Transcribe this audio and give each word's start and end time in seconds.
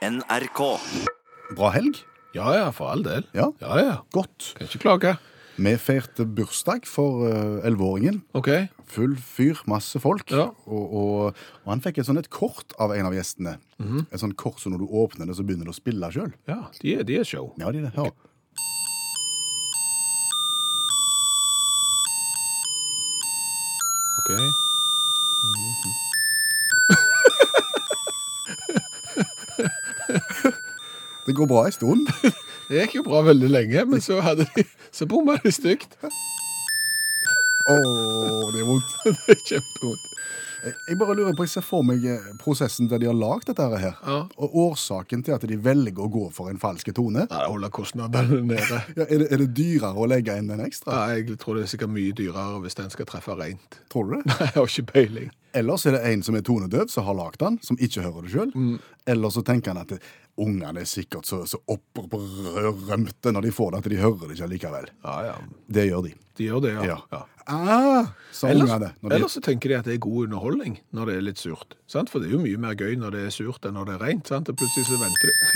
NRK. 0.00 0.60
Bra 1.58 1.68
helg. 1.74 1.98
Ja 2.32 2.54
ja, 2.56 2.68
for 2.72 2.88
all 2.88 3.02
del. 3.04 3.26
Ja. 3.36 3.50
ja. 3.60 3.74
ja. 3.80 3.96
Godt. 4.14 4.54
Kan 4.56 4.70
ikke 4.70 4.80
klage. 4.86 5.12
Vi 5.60 5.74
feirte 5.76 6.24
bursdag 6.24 6.86
for 6.88 7.26
eh, 7.28 7.66
elleveåringen. 7.68 8.22
OK. 8.38 8.48
Full 8.94 9.18
fyr, 9.20 9.60
masse 9.68 10.00
folk. 10.00 10.24
Ja. 10.32 10.46
Og, 10.64 10.94
og, 11.02 11.42
og 11.66 11.68
han 11.74 11.84
fikk 11.84 12.00
et 12.00 12.08
sånn 12.08 12.22
et 12.22 12.30
kort 12.32 12.72
av 12.80 12.94
en 12.96 13.10
av 13.10 13.18
gjestene. 13.18 13.58
Mhm. 13.82 14.06
Et 14.08 14.24
sånt 14.24 14.38
kort 14.40 14.62
som 14.62 14.72
når 14.72 14.86
du 14.86 14.96
åpner 15.04 15.28
det, 15.28 15.36
så 15.36 15.44
begynner 15.44 15.68
det 15.68 15.76
å 15.76 15.80
spille 15.82 16.12
sjøl. 16.16 16.32
Ja, 16.48 16.62
de 16.80 16.96
er, 16.96 17.04
de 17.04 17.20
er 17.20 17.28
show. 17.28 17.52
Ja, 17.60 17.68
de 17.68 17.84
er 17.84 17.90
det. 17.90 17.94
Ja. 18.00 18.08
OK. 24.24 25.98
Det 31.30 31.36
går 31.36 31.46
bra 31.46 31.66
en 31.66 31.72
stund. 31.72 32.08
Det 32.68 32.80
gikk 32.80 32.94
jo 32.96 33.02
bra 33.06 33.20
veldig 33.22 33.48
lenge, 33.50 33.84
men 33.86 34.00
så 34.02 34.16
hadde 34.18 34.48
de 34.56 34.64
Så 34.90 35.06
bomma 35.06 35.36
de 35.44 35.52
stygt. 35.54 35.92
Å, 37.70 37.76
det 38.50 38.58
er 38.58 38.66
vondt. 38.66 38.96
Det 39.04 39.36
er 39.36 39.44
kjempevondt. 39.46 40.08
Jeg, 40.64 40.96
bare 41.00 41.16
lurer 41.18 41.34
på, 41.36 41.46
jeg 41.46 41.54
ser 41.54 41.64
for 41.64 41.86
meg 41.86 42.04
eh, 42.08 42.30
prosessen 42.40 42.88
der 42.90 43.00
de 43.02 43.08
har 43.10 43.16
lagd 43.16 43.48
dette 43.50 43.66
her. 43.70 43.96
Ja. 44.04 44.18
Og 44.40 44.56
årsaken 44.66 45.24
til 45.26 45.36
at 45.36 45.46
de 45.48 45.58
velger 45.60 46.04
å 46.04 46.10
gå 46.12 46.26
for 46.34 46.52
en 46.52 46.60
falsk 46.60 46.92
tone. 46.96 47.26
Nei, 47.30 47.42
Holde 47.46 47.70
kostnadene 47.74 48.42
nede. 48.52 48.80
Ja, 48.96 49.06
er, 49.06 49.24
det, 49.24 49.28
er 49.30 49.44
det 49.44 49.50
dyrere 49.56 49.96
å 49.96 50.08
legge 50.10 50.36
inn 50.38 50.50
en 50.54 50.64
ekstra? 50.64 50.96
Ja, 50.96 51.18
jeg 51.18 51.38
tror 51.40 51.58
det 51.58 51.66
er 51.66 51.74
sikkert 51.74 51.94
mye 51.94 52.14
dyrere 52.16 52.62
hvis 52.64 52.78
den 52.78 52.90
skal 52.92 53.08
treffe 53.10 53.36
rent. 53.38 53.80
Tror 53.92 54.08
du 54.10 54.16
det? 54.18 54.24
Jeg 54.50 54.56
har 54.56 54.72
ikke 54.72 54.88
peiling. 54.92 55.30
Ellers 55.56 55.84
er 55.86 55.96
det 55.96 56.04
en 56.06 56.20
som 56.22 56.36
er 56.38 56.44
tonedøv, 56.46 56.86
som 56.92 57.06
har 57.08 57.16
lagd 57.18 57.40
den, 57.42 57.56
som 57.66 57.78
ikke 57.82 58.04
hører 58.04 58.26
det 58.26 58.32
sjøl. 58.34 58.52
Mm. 58.54 58.76
Eller 59.10 59.32
så 59.34 59.42
tenker 59.46 59.74
han 59.74 59.82
at 59.82 59.96
ungene 60.40 60.84
er 60.84 60.88
sikkert 60.88 61.26
så, 61.26 61.42
så 61.48 61.58
opprømte 61.68 63.32
når 63.34 63.48
de 63.48 63.52
får 63.54 63.72
det, 63.74 63.80
at 63.82 63.88
de 63.90 63.98
hører 64.00 64.28
det 64.28 64.36
ikke 64.38 64.50
likevel. 64.54 64.90
Ja, 65.04 65.16
ja. 65.32 65.34
Det 65.66 65.88
gjør 65.88 66.06
de. 66.06 66.14
De 66.40 66.46
gjør 66.48 66.64
det, 66.64 66.72
ja. 66.72 66.84
Ja. 66.88 66.98
ja. 67.12 67.26
Ah, 67.50 68.06
sa 68.32 68.48
Ellers, 68.48 68.70
ungene. 68.70 68.92
De, 69.02 69.10
ellers 69.12 69.34
så 69.34 69.40
tenker 69.44 69.72
de 69.72 69.76
at 69.80 69.88
det 69.88 69.96
er 69.96 70.02
god 70.04 70.28
underholdning 70.28 70.78
når 70.96 71.10
det 71.10 71.14
er 71.18 71.24
litt 71.26 71.40
surt. 71.40 71.74
Sant? 71.90 72.12
For 72.12 72.22
det 72.22 72.30
er 72.30 72.36
jo 72.36 72.42
mye 72.44 72.60
mer 72.62 72.76
gøy 72.78 72.94
når 73.00 73.16
det 73.16 73.24
er 73.26 73.34
surt 73.34 73.66
enn 73.66 73.74
når 73.76 73.90
det 73.90 73.96
er 73.96 74.04
rent. 74.06 74.30
Sant? 74.30 74.48
Og 74.48 74.56
plutselig 74.60 74.86
så 74.88 75.00
venter 75.00 75.32
du. 75.32 75.34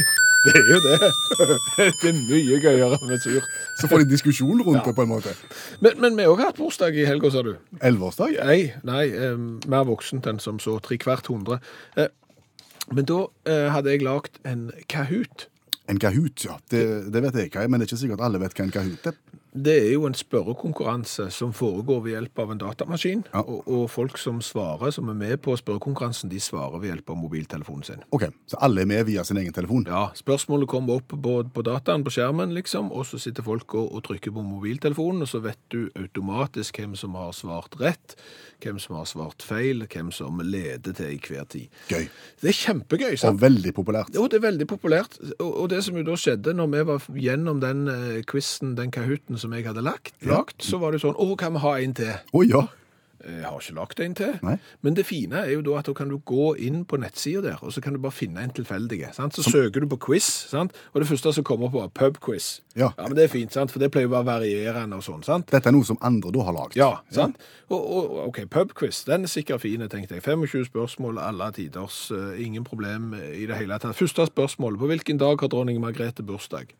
Det 0.44 0.52
er 0.60 0.66
jo 0.68 0.76
det. 0.84 0.96
Det 2.02 2.08
er 2.10 2.16
mye 2.18 2.56
gøyere 2.60 2.98
med 3.08 3.22
surt. 3.22 3.46
så 3.80 3.88
får 3.88 4.02
de 4.02 4.10
diskusjon 4.10 4.60
rundt 4.60 4.84
det, 4.84 4.92
på 4.92 5.06
en 5.06 5.08
måte. 5.08 5.32
Men, 5.80 5.96
men 6.02 6.18
vi 6.18 6.26
har 6.26 6.34
også 6.34 6.48
hatt 6.50 6.58
bursdag 6.60 6.98
i 7.00 7.06
helga, 7.08 7.30
sa 7.32 7.40
du. 7.46 7.54
Elleveårsdag? 7.80 8.36
Nei, 8.44 8.58
nei, 8.84 9.06
eh, 9.08 9.40
mer 9.72 9.86
voksent 9.88 10.28
enn 10.28 10.42
som 10.44 10.60
så 10.60 10.76
tre 10.84 10.98
hvert 11.00 11.30
hundre. 11.32 11.62
Eh, 11.96 12.12
men 12.92 13.08
da 13.08 13.22
eh, 13.48 13.70
hadde 13.72 13.94
jeg 13.94 14.04
lagd 14.04 14.36
en 14.44 14.66
Kahoot. 14.92 15.46
En 15.88 16.02
Kahoot, 16.02 16.44
ja. 16.44 16.58
Det, 16.68 16.84
det 17.14 17.24
vet 17.24 17.40
jeg 17.40 17.54
hva 17.54 17.64
er, 17.64 17.72
men 17.72 17.80
det 17.80 17.88
er 17.88 17.94
ikke 17.94 18.02
sikkert 18.04 18.28
alle 18.28 18.44
vet 18.44 18.58
hva 18.58 18.68
en 18.68 18.76
Kahoot 18.76 19.08
er. 19.14 19.16
Det 19.54 19.74
er 19.86 19.92
jo 19.92 20.08
en 20.08 20.16
spørrekonkurranse 20.18 21.28
som 21.30 21.52
foregår 21.54 22.00
ved 22.02 22.16
hjelp 22.16 22.40
av 22.42 22.50
en 22.50 22.58
datamaskin. 22.58 23.20
Ja. 23.30 23.44
Og, 23.46 23.68
og 23.70 23.84
folk 23.92 24.18
som 24.18 24.40
svarer, 24.42 24.90
som 24.90 25.12
er 25.12 25.14
med 25.14 25.36
på 25.44 25.54
spørrekonkurransen, 25.54 26.32
de 26.32 26.40
svarer 26.42 26.80
ved 26.82 26.90
hjelp 26.90 27.12
av 27.14 27.20
mobiltelefonen 27.20 27.86
sin. 27.86 28.02
Ok, 28.10 28.26
Så 28.50 28.58
alle 28.66 28.82
er 28.82 28.90
med 28.90 29.04
via 29.06 29.22
sin 29.24 29.38
egen 29.38 29.54
telefon? 29.54 29.86
Ja, 29.86 30.08
spørsmålet 30.18 30.68
kommer 30.68 30.98
opp 30.98 31.14
på, 31.14 31.36
på 31.54 31.64
dataen, 31.66 32.02
på 32.02 32.10
skjermen, 32.16 32.54
liksom, 32.56 32.90
og 32.90 33.06
så 33.06 33.20
sitter 33.22 33.46
folk 33.46 33.76
og, 33.78 33.92
og 33.94 34.02
trykker 34.08 34.34
på 34.34 34.42
mobiltelefonen, 34.42 35.22
og 35.22 35.30
så 35.30 35.38
vet 35.44 35.60
du 35.70 35.86
automatisk 35.94 36.82
hvem 36.82 36.98
som 36.98 37.14
har 37.14 37.30
svart 37.38 37.78
rett, 37.78 38.16
hvem 38.64 38.82
som 38.82 38.98
har 38.98 39.06
svart 39.06 39.46
feil, 39.46 39.86
hvem 39.86 40.10
som 40.14 40.42
leder 40.42 40.98
til 40.98 41.14
i 41.14 41.20
hver 41.22 41.46
tid. 41.54 41.70
Gøy. 41.92 42.08
Det 42.42 42.50
er 42.50 42.58
kjempegøy, 42.58 43.14
Og 43.30 43.40
veldig 43.40 43.74
populært. 43.76 44.10
Jo, 44.14 44.26
det 44.26 44.40
er 44.40 44.46
veldig 44.48 44.66
populært. 44.66 45.18
Og, 45.38 45.50
og 45.62 45.70
det 45.70 45.84
som 45.86 45.94
jo 45.98 46.04
da 46.06 46.18
skjedde 46.18 46.56
når 46.58 46.70
vi 46.74 46.84
var 46.90 47.08
gjennom 47.28 47.62
den 47.62 47.86
eh, 47.92 48.20
quizen, 48.26 48.74
den 48.78 48.90
kahooten 48.94 49.38
som 49.44 49.52
jeg 49.56 49.68
hadde 49.68 49.84
lagt, 49.84 50.16
Ja. 50.24 50.38
lagt, 50.40 50.64
så 50.64 50.80
var 50.82 50.92
det 50.96 51.04
sånn, 51.04 51.16
å, 51.20 51.34
kan 51.38 51.54
vi 51.54 51.62
ha 51.66 51.76
en 51.84 51.94
til? 52.00 52.16
Å 52.34 52.48
ja. 52.48 52.64
Jeg 53.24 53.40
har 53.46 53.56
ikke 53.56 53.74
lagt 53.78 54.00
en 54.04 54.14
til. 54.18 54.32
Nei. 54.44 54.58
Men 54.84 54.96
det 54.98 55.06
fine 55.08 55.38
er 55.46 55.54
jo 55.54 55.62
da 55.64 55.78
at 55.78 55.86
da 55.88 55.94
kan 55.96 56.10
du 56.12 56.18
gå 56.28 56.50
inn 56.60 56.82
på 56.84 56.98
nettsida 57.00 57.40
der, 57.46 57.62
og 57.64 57.72
så 57.72 57.80
kan 57.80 57.94
du 57.96 57.98
bare 58.02 58.12
finne 58.12 58.42
en 58.44 58.52
tilfeldige. 58.52 59.14
Sant? 59.16 59.32
Så 59.38 59.46
søker 59.48 59.80
du 59.80 59.86
på 59.88 59.96
quiz, 60.10 60.26
sant? 60.50 60.74
og 60.92 61.00
det 61.00 61.08
første 61.08 61.32
som 61.32 61.46
kommer 61.46 61.70
på 61.72 61.80
er 61.80 61.88
pubquiz. 61.88 62.60
Ja. 62.76 62.90
men 63.00 63.14
det 63.16 63.24
er 63.24 63.32
fint, 63.32 63.54
sant? 63.56 63.72
for 63.72 63.80
det 63.80 63.88
pleier 63.94 64.10
å 64.10 64.12
være 64.18 64.28
varierende 64.28 64.98
og 65.00 65.06
sånn. 65.06 65.24
sant? 65.24 65.48
Dette 65.54 65.72
er 65.72 65.72
noe 65.72 65.88
som 65.88 65.96
andre 66.04 66.34
da 66.36 66.44
har 66.44 66.58
lagd. 66.58 66.76
Ja, 66.76 66.90
sant? 67.16 67.40
Og, 67.72 67.80
og 67.80 68.28
OK, 68.28 68.42
pubquiz, 68.52 69.00
den 69.08 69.24
er 69.24 69.32
sikkert 69.32 69.64
fin, 69.64 69.80
tenkte 69.88 70.18
jeg. 70.18 70.26
25 70.26 70.68
spørsmål, 70.68 71.22
alle 71.24 71.48
tiders, 71.56 72.02
Uh, 72.12 72.34
ingen 72.36 72.64
problem 72.68 73.14
i 73.16 73.46
det 73.48 73.56
hele 73.56 73.78
tatt. 73.80 73.96
Første 73.96 74.26
spørsmål, 74.28 74.76
på 74.76 74.90
hvilken 74.90 75.16
dag 75.18 75.40
har 75.40 75.48
dronning 75.48 75.80
Margrethe 75.80 76.22
bursdag? 76.22 76.76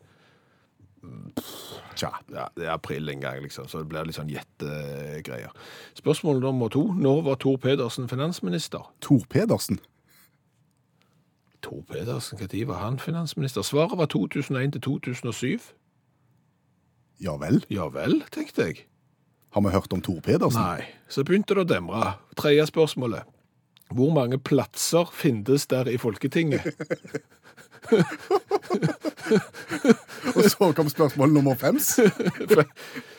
Tja. 1.94 2.10
Ja, 2.32 2.48
det 2.56 2.66
er 2.66 2.74
april 2.74 3.08
en 3.08 3.20
gang, 3.22 3.40
liksom, 3.42 3.68
så 3.70 3.82
det 3.82 3.88
blir 3.90 4.06
litt 4.06 4.18
sånn 4.18 4.30
gjettegreier. 4.32 5.52
Spørsmål 5.98 6.42
nummer 6.42 6.72
to. 6.72 6.86
Når 6.98 7.22
var 7.28 7.40
Tor 7.42 7.58
Pedersen 7.62 8.08
finansminister? 8.10 8.88
Tor 9.04 9.26
Pedersen. 9.30 9.80
Tor 11.64 11.84
Pedersen, 11.88 12.38
når 12.40 12.66
var 12.68 12.82
han 12.82 12.98
finansminister? 13.00 13.62
Svaret 13.62 13.98
var 13.98 14.10
2001 14.12 14.76
til 14.76 14.80
2007. 14.80 15.70
Ja 17.22 17.36
vel. 17.40 17.62
Ja 17.72 17.88
vel, 17.94 18.20
tenkte 18.34 18.68
jeg. 18.68 18.84
Har 19.54 19.62
vi 19.62 19.70
hørt 19.70 19.92
om 19.94 20.02
Tor 20.02 20.20
Pedersen? 20.20 20.60
Nei. 20.60 20.82
Så 21.08 21.22
begynte 21.24 21.54
det 21.54 21.62
å 21.62 21.68
demre. 21.76 22.16
Tredje 22.36 22.66
spørsmålet. 22.72 23.30
Hvor 23.94 24.10
mange 24.16 24.40
plasser 24.42 25.06
finnes 25.14 25.68
der 25.70 25.88
i 25.92 25.96
Folketinget? 26.00 26.66
Og 30.34 30.44
så 30.50 30.72
kom 30.76 30.88
spørsmål 30.88 31.32
nummer 31.32 31.54
fem. 31.58 31.78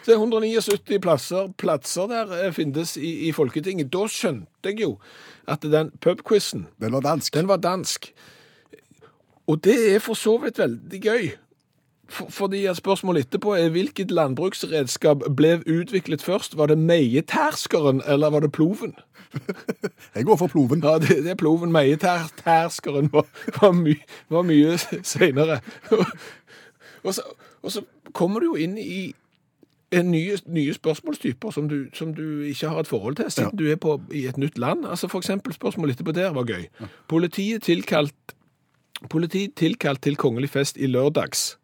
Det 0.05 0.13
er 0.13 0.19
179 0.19 0.99
plasser, 1.01 1.47
plasser 1.57 2.07
der 2.11 2.33
eh, 2.37 2.51
finnes 2.53 2.97
i, 2.97 3.29
i 3.29 3.31
Folketinget. 3.33 3.89
Da 3.93 4.05
skjønte 4.11 4.69
jeg 4.69 4.81
jo 4.83 4.91
at 5.49 5.65
den 5.65 5.91
pubquizen, 6.01 6.67
Den 6.81 6.93
var 6.93 7.01
dansk. 7.01 7.33
den 7.33 7.47
var 7.47 7.57
dansk. 7.57 8.13
Og 9.47 9.63
det 9.63 9.95
er 9.95 9.99
for 9.99 10.13
så 10.13 10.37
vidt 10.41 10.59
veldig 10.59 11.01
gøy. 11.01 11.29
For, 12.15 12.29
fordi 12.31 12.63
spørsmålet 12.73 13.25
etterpå 13.25 13.55
er 13.59 13.69
hvilket 13.75 14.11
landbruksredskap 14.11 15.25
ble 15.35 15.57
utviklet 15.67 16.23
først? 16.23 16.57
Var 16.57 16.71
det 16.71 16.77
meieterskeren, 16.77 18.01
eller 18.07 18.29
var 18.29 18.39
det 18.39 18.51
ploven? 18.51 18.93
Jeg 20.15 20.25
går 20.25 20.35
for 20.35 20.47
ploven. 20.47 20.83
Ja, 20.83 20.93
det, 20.99 21.23
det 21.23 21.33
er 21.33 21.35
ploven. 21.35 21.71
Meieterskeren 21.75 23.09
var, 23.13 23.27
var, 23.61 23.71
my, 23.71 23.97
var 24.29 24.47
mye 24.47 24.77
senere. 25.03 25.59
og, 27.03 27.13
så, 27.13 27.21
og 27.61 27.71
så 27.71 27.83
kommer 28.13 28.39
du 28.39 28.45
jo 28.45 28.55
inn 28.55 28.77
i 28.77 29.11
en 29.91 30.11
nye, 30.11 30.37
nye 30.47 30.73
spørsmålstyper 30.73 31.51
som 31.51 31.67
du, 31.69 31.85
som 31.93 32.15
du 32.15 32.41
ikke 32.47 32.71
har 32.71 32.79
et 32.79 32.87
forhold 32.87 33.15
til, 33.15 33.31
siden 33.31 33.59
du 33.59 33.67
er 33.71 33.75
på, 33.75 33.99
i 34.11 34.25
et 34.27 34.37
nytt 34.37 34.57
land. 34.57 34.87
Altså 34.87 35.11
eksempel 35.17 35.53
spørsmålet 35.53 35.99
etterpå 35.99 36.15
der 36.15 36.31
var 36.33 36.47
gøy. 36.47 36.63
Politiet 37.07 37.63
tilkalt, 37.63 38.35
politiet 39.09 39.55
tilkalt 39.55 40.01
til 40.01 40.15
kongelig 40.15 40.49
fest 40.49 40.77
i 40.77 40.87
lørdags 40.87 41.57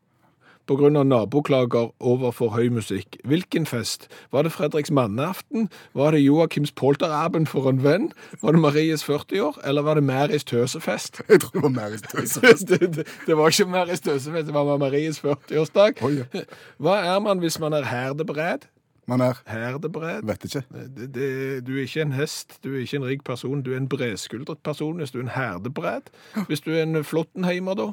av 0.71 1.05
naboklager 1.05 1.91
over 1.99 2.31
for 2.31 2.55
høy 2.55 2.69
musikk. 2.71 3.17
Hvilken 3.27 3.65
fest? 3.65 4.07
Var 4.31 4.43
det 4.43 4.51
Fredriks 4.55 4.91
manneaften? 4.91 5.69
Var 5.93 6.11
det 6.11 6.23
Joakims 6.23 6.71
polterabend 6.71 7.47
for 7.51 7.69
en 7.69 7.83
venn? 7.83 8.11
Var 8.41 8.51
det 8.51 8.61
Maries 8.61 9.03
40-år? 9.03 9.59
Eller 9.67 9.81
var 9.81 9.99
det 9.99 10.03
Maris 10.03 10.43
tøsefest? 10.43 11.21
Jeg 11.29 11.41
tror 11.41 11.51
det 11.53 11.63
var 11.63 11.75
Maries 11.75 12.01
tøsefest. 12.01 12.67
det, 12.71 12.79
det, 12.95 13.07
det 13.27 13.37
var 13.37 13.47
ikke 13.51 13.65
Maris 13.65 14.01
tøsefest, 14.01 14.47
det 14.47 14.53
var 14.53 14.77
Maries 14.77 15.19
40-årsdag. 15.19 16.03
Oh, 16.03 16.13
ja. 16.15 16.45
Hva 16.77 17.01
er 17.15 17.19
man 17.19 17.43
hvis 17.43 17.59
man 17.59 17.73
er 17.73 17.83
herdebered? 17.83 18.69
Man 19.11 19.21
er 19.21 19.41
Herdebredd. 19.47 20.23
Vet 20.23 20.43
ikke. 20.45 20.63
Det, 20.71 21.07
det, 21.15 21.67
du 21.67 21.73
er 21.75 21.81
ikke 21.81 22.01
en 22.01 22.11
hest, 22.11 22.59
du 22.63 22.75
er 22.75 22.79
ikke 22.79 22.97
en 23.01 23.05
rik 23.05 23.23
person, 23.23 23.61
du 23.61 23.73
er 23.73 23.77
en 23.81 23.89
bredskuldret 23.89 24.61
person 24.63 25.01
hvis 25.01 25.11
du 25.11 25.17
er 25.19 25.25
en 25.25 25.33
herdebred. 25.35 26.11
Hvis 26.47 26.61
du 26.61 26.71
er 26.71 26.83
en 26.83 27.03
flottenheimer, 27.03 27.75
da? 27.75 27.89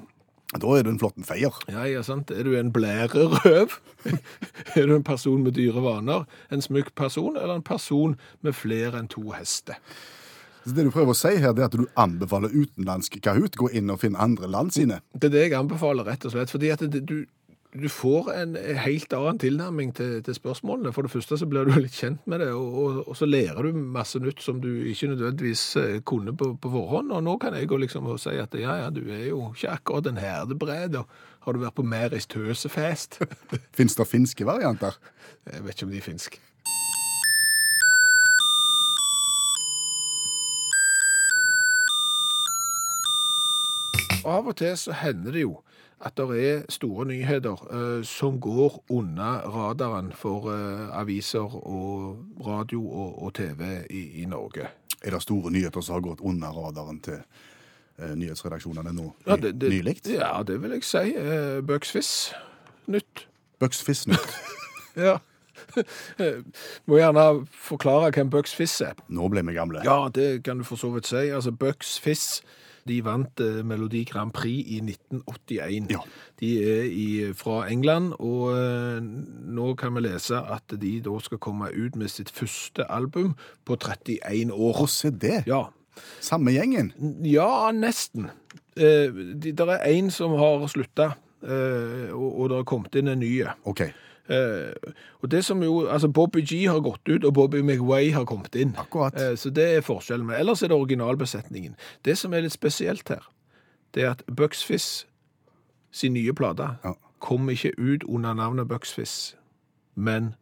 Da 0.57 0.69
er 0.73 0.87
du 0.87 0.89
en 0.95 1.01
flotten 1.01 1.27
feier. 1.29 1.53
Ja, 1.69 1.83
ja, 1.85 2.01
sant. 2.07 2.31
Er 2.33 2.47
du 2.47 2.55
en 2.57 2.71
blærerøv? 2.73 3.75
er 4.79 4.87
du 4.89 4.95
en 4.95 5.05
person 5.05 5.43
med 5.45 5.59
dyre 5.59 5.83
vaner? 5.85 6.25
En 6.51 6.65
smykk 6.65 6.95
person, 6.97 7.37
eller 7.37 7.59
en 7.59 7.67
person 7.67 8.17
med 8.41 8.57
flere 8.57 8.97
enn 8.97 9.11
to 9.13 9.27
hester? 9.35 9.77
Så 10.65 10.73
det 10.77 10.87
du 10.87 10.93
prøver 10.93 11.13
å 11.13 11.17
si 11.17 11.35
her, 11.41 11.53
det 11.57 11.63
er 11.65 11.69
at 11.69 11.77
du 11.77 11.85
anbefaler 12.01 12.53
utenlandsk 12.53 13.21
Kahoot. 13.25 13.61
Gå 13.61 13.69
inn 13.77 13.93
og 13.93 14.01
finne 14.01 14.21
andre 14.21 14.49
land 14.49 14.73
sine. 14.77 15.03
Det 15.13 15.29
er 15.29 15.35
det 15.37 15.45
jeg 15.47 15.59
anbefaler, 15.61 16.09
rett 16.09 16.25
og 16.29 16.33
slett. 16.35 16.53
Fordi 16.53 16.73
at 16.73 16.85
det, 16.93 17.05
du, 17.09 17.23
du 17.83 17.89
får 17.93 18.31
en 18.33 18.57
helt 18.83 19.13
annen 19.17 19.39
tilnærming 19.41 19.93
til, 19.97 20.19
til 20.25 20.37
spørsmålene. 20.37 20.93
For 20.95 21.07
det 21.07 21.13
første 21.13 21.39
så 21.41 21.47
blir 21.49 21.69
du 21.69 21.77
litt 21.79 21.97
kjent 21.97 22.25
med 22.31 22.43
det, 22.43 22.51
og, 22.57 22.79
og, 22.83 22.99
og 23.09 23.19
så 23.19 23.29
lærer 23.29 23.69
du 23.69 23.79
masse 23.99 24.21
nytt 24.23 24.43
som 24.45 24.61
du 24.63 24.69
ikke 24.91 25.13
nødvendigvis 25.13 25.65
eh, 25.81 26.01
kunne 26.07 26.35
på, 26.37 26.53
på 26.61 26.73
forhånd. 26.75 27.13
Og 27.15 27.25
nå 27.25 27.37
kan 27.43 27.57
jeg 27.57 27.71
gå 27.71 27.81
liksom 27.85 28.09
og 28.11 28.21
si 28.23 28.37
at 28.41 28.55
ja, 28.59 28.79
ja, 28.83 28.91
du 28.95 29.05
er 29.07 29.29
jo 29.31 29.49
ikke 29.53 29.77
akkurat 29.77 30.11
en 30.11 30.21
herdebred. 30.23 30.99
Og 31.01 31.47
har 31.47 31.57
du 31.57 31.63
vært 31.63 31.79
på 31.79 31.87
Meris 31.87 32.29
tøsefest? 32.31 33.21
Fins 33.79 33.99
det 33.99 34.09
finske 34.11 34.49
varianter? 34.49 34.99
Jeg 35.49 35.65
vet 35.65 35.79
ikke 35.79 35.91
om 35.91 35.95
de 35.95 36.03
er 36.03 36.09
finsk. 36.11 36.41
Av 44.25 44.47
og 44.47 44.57
til 44.59 44.77
så 44.79 44.95
hender 44.99 45.35
det 45.35 45.45
jo 45.47 45.59
at 45.99 46.15
det 46.15 46.43
er 46.47 46.61
store 46.71 47.09
nyheter 47.11 47.63
eh, 47.75 48.03
som 48.07 48.39
går 48.41 48.77
unna 48.95 49.41
radaren 49.51 50.13
for 50.15 50.51
eh, 50.53 50.85
aviser 50.95 51.57
og 51.59 52.19
radio 52.47 52.85
og, 52.87 53.23
og 53.23 53.35
TV 53.35 53.63
i, 53.91 54.23
i 54.23 54.27
Norge. 54.31 54.69
Er 55.03 55.15
det 55.15 55.23
store 55.23 55.51
nyheter 55.51 55.81
som 55.81 55.99
har 55.99 56.05
gått 56.07 56.23
under 56.23 56.55
radaren 56.55 57.01
til 57.03 57.19
eh, 57.19 58.15
nyhetsredaksjonene 58.15 58.93
nå 58.95 59.09
Ja, 59.27 59.37
det, 59.37 59.57
det, 59.61 59.73
nylig? 59.75 59.97
Ja, 60.07 60.43
det 60.47 60.61
vil 60.63 60.77
jeg 60.79 60.87
si. 60.87 61.17
Eh, 61.19 61.59
Bucks 61.67 61.97
Nytt. 62.87 63.27
Bucks 63.61 64.07
nytt. 64.07 64.39
Ja. 64.99 65.19
Må 66.87 66.97
gjerne 66.99 67.47
forklare 67.55 68.11
hvem 68.11 68.31
Bucks 68.31 68.81
er. 68.81 68.97
Nå 69.09 69.29
ble 69.31 69.45
vi 69.47 69.55
gamle. 69.55 69.83
Ja, 69.85 70.09
det 70.15 70.43
kan 70.43 70.59
du 70.59 70.65
for 70.65 70.77
så 70.77 70.91
vidt 70.91 71.07
si. 71.07 71.29
Altså, 71.29 71.53
Bucks 71.53 72.01
Fizz 72.01 72.41
de 72.89 72.99
vant 73.07 73.43
eh, 73.45 73.61
Melodi 73.67 74.05
Grand 74.09 74.33
Prix 74.35 74.67
i 74.75 74.81
1981. 74.83 75.93
Ja. 75.93 76.03
De 76.41 76.51
er 76.65 76.89
i, 76.89 77.09
fra 77.37 77.63
England, 77.71 78.15
og 78.19 78.53
eh, 78.57 79.01
nå 79.59 79.73
kan 79.81 79.97
vi 79.97 80.05
lese 80.09 80.41
at 80.41 80.77
de 80.81 80.95
da 81.05 81.17
skal 81.25 81.41
komme 81.43 81.71
ut 81.75 81.99
med 81.99 82.11
sitt 82.13 82.33
første 82.35 82.87
album 82.91 83.35
på 83.69 83.79
31 83.79 84.55
år. 84.55 84.83
Å, 84.85 84.89
se 84.91 85.13
det! 85.15 85.43
Ja, 85.51 85.67
Samme 86.23 86.53
gjengen. 86.55 86.93
ja 87.27 87.71
nesten. 87.75 88.29
Eh, 88.79 89.11
det 89.35 89.59
er 89.59 89.81
en 89.91 90.11
som 90.15 90.37
har 90.39 90.67
slutta, 90.71 91.13
eh, 91.43 92.11
og, 92.15 92.29
og 92.29 92.51
det 92.51 92.61
har 92.61 92.69
kommet 92.71 92.99
inn 93.01 93.11
en 93.11 93.19
ny. 93.23 93.33
OK. 93.67 93.89
Eh, 94.29 94.93
og 95.23 95.31
det 95.31 95.45
som 95.45 95.63
jo, 95.63 95.87
altså 95.89 96.09
Bobby 96.13 96.43
G 96.45 96.65
har 96.67 96.81
gått 96.81 97.09
ut, 97.09 97.25
og 97.25 97.35
Bobby 97.35 97.61
McWay 97.63 98.11
har 98.13 98.25
kommet 98.29 98.55
inn. 98.55 98.75
Akkurat. 98.79 99.15
Eh, 99.21 99.35
så 99.37 99.51
det 99.51 99.65
er 99.77 99.81
forskjellen. 99.81 100.27
Men 100.27 100.37
ellers 100.41 100.63
er 100.63 100.69
det 100.69 100.77
originalbesetningen. 100.77 101.75
Det 102.05 102.19
som 102.19 102.35
er 102.35 102.41
litt 102.45 102.53
spesielt 102.53 103.09
her, 103.09 103.25
det 103.95 104.03
er 104.05 104.11
at 104.11 104.23
Bucks 104.37 104.65
Fizz 104.65 105.05
sin 105.91 106.13
nye 106.13 106.33
plate 106.37 106.69
Ja. 106.85 106.93
kom 107.21 107.49
ikke 107.49 107.73
ut 107.79 108.05
under 108.05 108.35
navnet 108.35 108.69
Bucks 108.69 108.93
Fizz, 108.95 109.35
men 109.97 110.35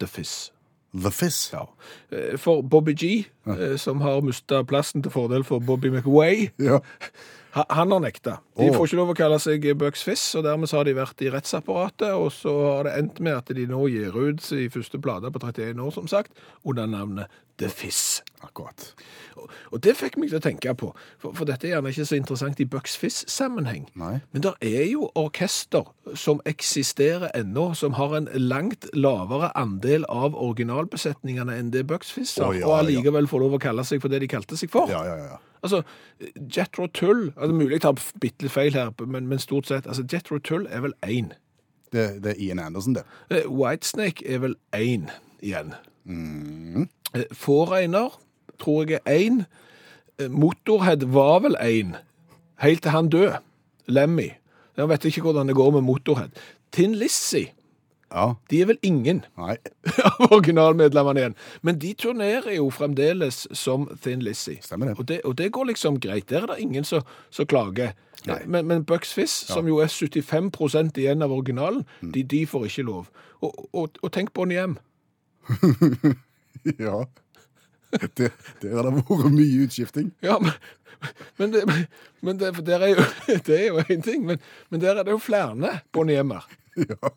The 0.00 0.06
Fizz. 0.06 0.50
The 0.94 1.10
Fizz. 1.10 1.52
Ja. 1.52 1.64
Eh, 2.12 2.36
For 2.38 2.62
Bobby 2.62 2.94
G, 2.94 3.26
eh, 3.46 3.76
som 3.76 4.00
har 4.00 4.20
mista 4.22 4.62
plassen 4.64 5.02
til 5.02 5.10
fordel 5.14 5.44
for 5.44 5.60
Bobby 5.60 5.88
McWay, 5.90 6.50
Ja. 6.58 6.78
han 7.52 7.90
har 7.92 8.00
nekta. 8.00 8.38
De 8.56 8.70
får 8.72 8.86
ikke 8.88 8.96
lov 8.96 9.10
å 9.12 9.16
kalle 9.16 9.38
seg 9.42 9.66
Bucks 9.78 10.02
Fizz, 10.06 10.34
og 10.38 10.44
dermed 10.44 10.68
så 10.68 10.78
har 10.80 10.84
de 10.88 10.94
vært 10.96 11.20
i 11.20 11.30
rettsapparatet, 11.32 12.12
og 12.16 12.30
så 12.32 12.52
har 12.76 12.84
det 12.88 12.96
endt 12.98 13.20
med 13.20 13.36
at 13.36 13.52
de 13.54 13.66
nå 13.66 13.86
gir 13.92 14.12
ut 14.16 14.40
sin 14.40 14.70
første 14.72 15.00
plate 15.02 15.30
på 15.32 15.40
31 15.40 15.80
år, 15.84 15.92
som 15.92 16.08
sagt, 16.08 16.32
under 16.64 16.86
navnet 16.86 17.26
The 17.60 17.68
Fizz. 17.68 18.22
Akkurat. 18.42 18.94
Og- 19.36 19.50
Og 19.72 19.80
det 19.80 19.96
fikk 19.96 20.16
meg 20.18 20.30
til 20.30 20.38
å 20.38 20.42
tenke 20.42 20.74
på, 20.76 20.94
for, 21.18 21.32
for 21.34 21.44
dette 21.44 21.64
er 21.66 21.74
gjerne 21.76 21.88
ikke 21.92 22.06
så 22.06 22.16
interessant 22.16 22.60
i 22.60 22.64
Bucks 22.64 22.96
Fizz-sammenheng. 22.96 23.86
Men 23.94 24.40
det 24.40 24.52
er 24.62 24.86
jo 24.90 25.10
orkester 25.14 25.84
som 26.14 26.40
eksisterer 26.46 27.30
ennå, 27.34 27.74
som 27.76 27.92
har 27.94 28.14
en 28.16 28.28
langt 28.34 28.86
lavere 28.94 29.50
andel 29.56 30.04
av 30.08 30.34
originalbesetningene 30.34 31.58
enn 31.58 31.70
det 31.70 31.86
Bucks 31.86 32.10
Fizz 32.12 32.38
har, 32.38 32.48
oh, 32.48 32.56
ja, 32.56 32.66
og 32.66 32.78
allikevel 32.84 33.26
får 33.32 33.42
lov 33.42 33.56
å 33.56 33.62
kalle 33.62 33.84
seg 33.88 34.02
for 34.04 34.12
det 34.12 34.22
de 34.22 34.30
kalte 34.30 34.58
seg 34.60 34.70
for. 34.72 34.90
Ja, 34.92 35.02
ja, 35.08 35.16
ja. 35.32 35.40
Altså, 35.62 35.82
Jethro 36.50 36.88
Tull 36.90 37.28
altså 37.36 37.54
Mulig 37.54 37.76
jeg 37.76 37.84
tar 37.84 38.00
bitte 38.20 38.46
litt 38.46 38.54
feil 38.54 38.74
her, 38.74 38.90
men, 39.06 39.28
men 39.30 39.38
stort 39.42 39.68
sett 39.70 39.86
altså 39.86 40.04
Jethro 40.10 40.40
Tull 40.42 40.66
er 40.70 40.82
vel 40.86 40.96
én. 41.06 41.32
Det, 41.92 42.06
det 42.24 42.32
er 42.32 42.40
Ian 42.40 42.62
Anderson, 42.62 42.96
det. 42.96 43.04
Eh, 43.30 43.46
Whitesnake 43.46 44.24
er 44.26 44.40
vel 44.42 44.56
én 44.74 45.10
igjen. 45.44 45.74
Mm. 46.08 46.88
Eh, 47.14 47.26
tror 48.58 48.90
jeg 48.90 49.00
er 49.04 49.18
én. 49.18 49.44
Eh, 50.18 50.30
Motorhead 50.30 51.04
var 51.12 51.42
vel 51.44 51.56
én, 51.60 51.96
helt 52.64 52.82
til 52.82 52.90
han 52.90 53.08
døde. 53.12 53.38
Lemmy. 53.88 54.30
Jeg 54.76 54.88
vet 54.88 55.04
ikke 55.04 55.20
hvordan 55.20 55.48
det 55.48 55.56
går 55.56 55.70
med 55.70 55.84
Motorhead. 55.84 56.32
Tin 56.72 56.94
Lizzie, 56.94 57.52
Ja. 58.12 58.34
de 58.50 58.60
er 58.60 58.66
vel 58.68 58.78
ingen 58.84 59.22
Nei. 59.40 59.56
av 60.08 60.26
originalmedlemmene 60.32 61.20
igjen. 61.22 61.36
Men 61.64 61.78
de 61.80 61.94
turnerer 61.96 62.52
jo 62.58 62.66
fremdeles 62.70 63.46
som 63.56 63.86
Thin 64.04 64.20
Lizzie. 64.20 64.60
Stemmer 64.62 64.92
det. 64.92 64.98
Og 65.00 65.08
det, 65.08 65.20
og 65.24 65.36
det 65.38 65.50
går 65.56 65.70
liksom 65.72 65.96
greit. 66.04 66.28
Der 66.28 66.44
er 66.44 66.52
det 66.52 66.60
ingen 66.60 66.84
som 66.84 67.02
klager. 67.48 67.94
Nei. 68.28 68.38
Men, 68.46 68.68
men 68.68 68.84
Bucks 68.86 69.14
Fizz, 69.16 69.32
som 69.50 69.66
jo 69.66 69.80
er 69.82 69.88
75% 69.90 71.00
igjen 71.00 71.24
av 71.24 71.32
originalen, 71.34 71.82
Mm. 72.02 72.12
de, 72.12 72.22
de 72.22 72.42
får 72.46 72.68
ikke 72.68 72.84
lov. 72.86 73.08
Og, 73.42 73.68
og, 73.72 73.96
og 74.02 74.12
tenk 74.14 74.32
Bonnie 74.36 74.60
M. 74.62 74.76
Ja. 76.78 77.02
Det, 78.16 78.30
der 78.62 78.76
har 78.76 78.86
det 78.86 78.92
vært 79.08 79.32
mye 79.34 79.64
utskifting. 79.66 80.12
Ja, 80.24 80.36
men, 80.40 80.52
men, 81.40 81.52
det, 81.52 81.64
men 82.22 82.38
det, 82.38 82.52
er 82.76 82.86
jo, 82.92 83.02
det 83.48 83.56
er 83.58 83.66
jo 83.68 83.82
én 83.82 84.04
ting, 84.04 84.22
men, 84.28 84.38
men 84.70 84.80
der 84.84 84.96
er 85.00 85.08
det 85.08 85.12
jo 85.16 85.20
flere 85.20 85.78
Bonnie 85.92 86.22
M-er. 86.22 86.46
Ja. 86.78 87.10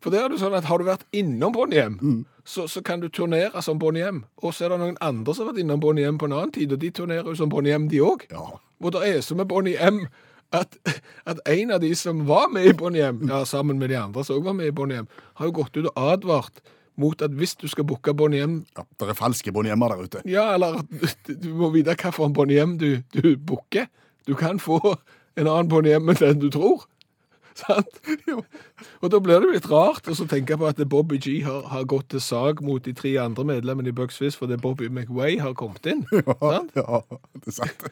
For 0.00 0.10
der 0.14 0.24
er 0.24 0.28
det 0.34 0.38
sånn 0.42 0.54
at 0.54 0.64
har 0.70 0.78
du 0.78 0.84
vært 0.86 1.06
innom 1.12 1.52
bonniem, 1.52 1.96
Mm. 2.00 2.24
så, 2.44 2.66
så 2.68 2.82
kan 2.82 3.00
du 3.00 3.08
turnere 3.08 3.62
som 3.62 3.78
bonniem. 3.78 4.24
Og 4.42 4.54
så 4.54 4.64
er 4.66 4.68
det 4.74 4.78
noen 4.80 4.98
andre 5.00 5.34
som 5.34 5.46
har 5.46 5.54
vært 5.54 5.62
innom 5.64 5.80
bonniem 5.82 6.18
på 6.18 6.26
en 6.28 6.36
annen 6.36 6.52
tid, 6.54 6.72
og 6.72 6.78
de 6.80 6.90
turnerer 6.90 7.26
jo 7.26 7.34
som 7.34 7.50
bonniem 7.50 7.88
de 7.90 7.98
òg. 8.04 8.26
Ja. 8.30 8.44
Og 8.84 8.92
det 8.92 9.02
er 9.08 9.20
så 9.24 9.34
med 9.34 9.48
bonniem 9.48 10.06
at, 10.54 10.76
at 11.26 11.40
en 11.50 11.70
av 11.74 11.80
de 11.82 11.90
som 11.98 12.22
var 12.28 12.46
med 12.52 12.66
i 12.70 12.72
bonniem, 12.78 13.24
ja, 13.28 13.42
sammen 13.44 13.78
med 13.78 13.90
de 13.90 13.98
andre 13.98 14.22
som 14.24 14.38
òg 14.38 14.44
var 14.44 14.56
med 14.60 14.70
i 14.70 14.76
bonniem, 14.76 15.08
har 15.34 15.46
jo 15.50 15.56
gått 15.62 15.76
ut 15.76 15.86
og 15.90 15.98
advart 16.12 16.62
mot 16.96 17.18
at 17.26 17.32
hvis 17.34 17.56
du 17.58 17.66
skal 17.66 17.82
booke 17.90 18.12
bonniem... 18.14 18.60
Ja. 18.78 18.84
Det 19.00 19.08
er 19.10 19.16
falske 19.18 19.50
Bonniemmer 19.52 19.90
der 19.90 20.04
ute. 20.06 20.20
Ja, 20.30 20.52
eller 20.54 20.76
at 20.84 21.30
du 21.42 21.48
må 21.58 21.72
vite 21.74 21.96
hvilken 21.98 22.32
Bonnie 22.36 22.60
M 22.62 22.76
du, 22.78 23.00
du 23.16 23.34
booker. 23.36 23.88
Du 24.28 24.36
kan 24.38 24.60
få 24.62 24.78
en 25.34 25.48
annen 25.50 25.66
bonniem 25.68 26.06
enn 26.12 26.20
den 26.20 26.38
du 26.44 26.46
tror. 26.54 26.84
Sant? 27.62 28.00
Og 29.00 29.10
da 29.12 29.20
blir 29.22 29.42
det 29.42 29.52
litt 29.52 29.68
rart 29.70 30.08
å 30.10 30.16
tenke 30.30 30.56
på 30.58 30.66
at 30.66 30.80
Bobby 30.90 31.20
G 31.22 31.36
har, 31.46 31.68
har 31.70 31.84
gått 31.90 32.10
til 32.14 32.22
sak 32.22 32.62
mot 32.64 32.82
de 32.82 32.94
tre 32.96 33.14
andre 33.22 33.46
medlemmene 33.46 33.92
i 33.92 33.96
Bucks 33.96 34.18
Fizz 34.18 34.40
fordi 34.40 34.58
Bobby 34.60 34.90
McWay 34.90 35.38
har 35.42 35.54
kommet 35.58 35.86
inn. 35.86 36.02
Sant? 36.10 36.74
Ja, 36.74 37.04
det 37.38 37.54
er 37.54 37.58
sant. 37.62 37.86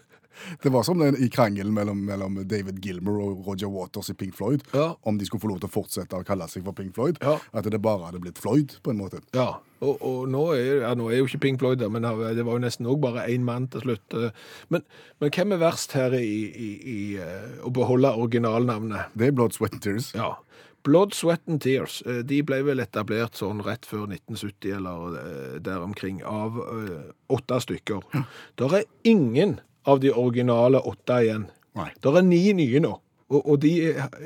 Det 0.63 0.73
var 0.73 0.87
som 0.87 1.01
den 1.01 1.17
i 1.17 1.29
krangelen 1.33 1.75
mellom, 1.75 2.05
mellom 2.07 2.41
David 2.49 2.81
Gilmer 2.85 3.19
og 3.25 3.47
Roger 3.47 3.71
Waters 3.73 4.13
i 4.13 4.17
Pink 4.19 4.37
Floyd. 4.39 4.65
Ja. 4.73 4.93
Om 5.01 5.19
de 5.19 5.29
skulle 5.29 5.45
få 5.45 5.53
lov 5.53 5.63
til 5.63 5.71
å 5.71 5.75
fortsette 5.75 6.19
å 6.19 6.27
kalle 6.27 6.49
seg 6.51 6.65
for 6.67 6.77
Pink 6.77 6.95
Floyd. 6.97 7.21
Ja. 7.23 7.39
At 7.53 7.69
det 7.71 7.83
bare 7.83 8.09
hadde 8.09 8.23
blitt 8.23 8.41
Floyd, 8.43 8.77
på 8.83 8.93
en 8.93 9.01
måte. 9.01 9.23
Ja, 9.37 9.61
og, 9.83 9.99
og 9.99 10.29
nå, 10.31 10.45
er, 10.55 10.85
ja, 10.85 10.93
nå 10.99 11.09
er 11.11 11.23
jo 11.23 11.27
ikke 11.31 11.43
Pink 11.47 11.63
Floyd 11.63 11.83
der, 11.83 11.91
men 11.93 12.07
det 12.07 12.47
var 12.47 12.59
jo 12.59 12.63
nesten 12.63 12.89
òg 12.91 13.03
bare 13.03 13.27
én 13.33 13.47
mann 13.47 13.67
til 13.73 13.85
slutt. 13.87 14.17
Men, 14.73 14.87
men 15.23 15.35
hvem 15.35 15.57
er 15.57 15.63
verst 15.63 15.97
her 15.99 16.15
i, 16.19 16.39
i, 16.53 16.71
i 16.79 17.01
eh, 17.23 17.59
å 17.67 17.73
beholde 17.75 18.15
originalnavnet? 18.15 19.13
Det 19.19 19.31
er 19.31 19.37
Blood, 19.37 19.57
Sweat 19.57 19.77
and 19.79 19.85
Tears. 19.85 20.13
Ja. 20.17 20.37
Blood, 20.83 21.15
Sweat 21.15 21.41
and 21.47 21.63
Tears 21.63 22.03
eh, 22.07 22.23
de 22.27 22.41
ble 22.47 22.59
vel 22.67 22.83
etablert 22.83 23.39
sånn 23.39 23.63
rett 23.63 23.87
før 23.87 24.09
1970 24.09 24.79
eller 24.79 25.19
eh, 25.21 25.59
der 25.63 25.85
omkring 25.85 26.23
av 26.27 26.59
eh, 26.63 27.13
åtte 27.33 27.61
stykker. 27.63 28.09
Der 28.59 28.81
er 28.81 28.89
ingen 29.07 29.61
av 29.89 30.01
de 30.01 30.13
originale 30.13 30.79
åtte 30.79 31.19
igjen. 31.25 31.47
Nei. 31.79 31.89
Det 32.01 32.13
er 32.13 32.27
ni 32.27 32.43
nye 32.57 32.83
nå, 32.85 32.93
og, 33.33 33.41
og 33.41 33.61
de 33.63 33.73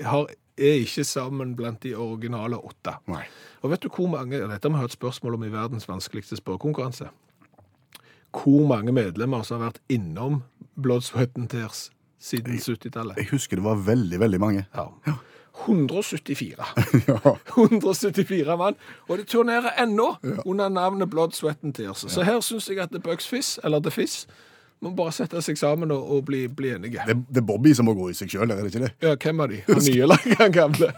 har, 0.04 0.30
er 0.56 0.80
ikke 0.82 1.04
sammen 1.06 1.54
blant 1.58 1.82
de 1.84 1.94
originale 1.94 2.58
åtte. 2.58 2.96
Nei. 3.12 3.22
Og 3.62 3.72
vet 3.72 3.86
du 3.86 3.90
hvor 3.92 4.10
mange, 4.12 4.40
dette 4.40 4.68
har 4.68 4.74
vi 4.74 4.82
hørt 4.82 4.96
spørsmål 4.96 5.38
om 5.38 5.46
i 5.46 5.52
verdens 5.52 5.88
vanskeligste 5.88 6.38
spørrekonkurranse, 6.40 7.08
hvor 8.36 8.66
mange 8.68 8.92
medlemmer 8.92 9.46
som 9.46 9.60
har 9.60 9.70
vært 9.70 9.80
innom 9.92 10.42
Blood, 10.76 11.06
Sweat 11.06 11.38
and 11.40 11.48
Tears 11.50 11.86
siden 12.20 12.58
70-tallet? 12.60 13.16
Jeg 13.22 13.30
husker 13.30 13.56
det 13.56 13.64
var 13.64 13.80
veldig, 13.86 14.20
veldig 14.20 14.40
mange. 14.42 14.66
Ja. 14.76 15.16
174. 15.64 16.66
Ja. 17.08 17.36
174 17.56 18.56
mann, 18.60 18.76
og 19.08 19.18
de 19.18 19.24
turnerer 19.24 19.72
ennå 19.82 20.16
under 20.44 20.68
navnet 20.68 21.10
Blood, 21.10 21.32
Sweat 21.32 21.64
and 21.64 21.74
Tears. 21.74 22.04
Så 22.12 22.26
her 22.28 22.40
syns 22.44 22.68
jeg 22.68 22.78
at 22.82 22.92
The 22.92 23.00
Bugs 23.00 23.28
Fizz, 23.28 23.58
eller 23.64 23.80
The 23.80 23.90
Fizz, 23.90 24.26
må 24.84 24.92
bare 24.96 25.14
sette 25.16 25.40
seg 25.44 25.58
sammen 25.58 25.92
og, 25.94 26.10
og 26.12 26.24
bli, 26.28 26.44
bli 26.52 26.74
enige. 26.76 27.04
Det, 27.08 27.16
det 27.30 27.42
er 27.42 27.46
Bobby 27.48 27.72
som 27.76 27.88
må 27.88 27.94
gå 27.96 28.10
i 28.12 28.16
seg 28.16 28.32
sjøl, 28.32 28.50
er 28.52 28.60
det 28.60 28.72
ikke 28.72 28.84
det? 28.84 28.92
Ja, 29.04 29.14
hvem 29.16 29.42
av 29.44 29.52
de? 29.52 29.62
Han 29.70 29.82
nye 29.86 30.06
eller 30.06 30.28
han 30.42 30.54
gamle? 30.54 30.92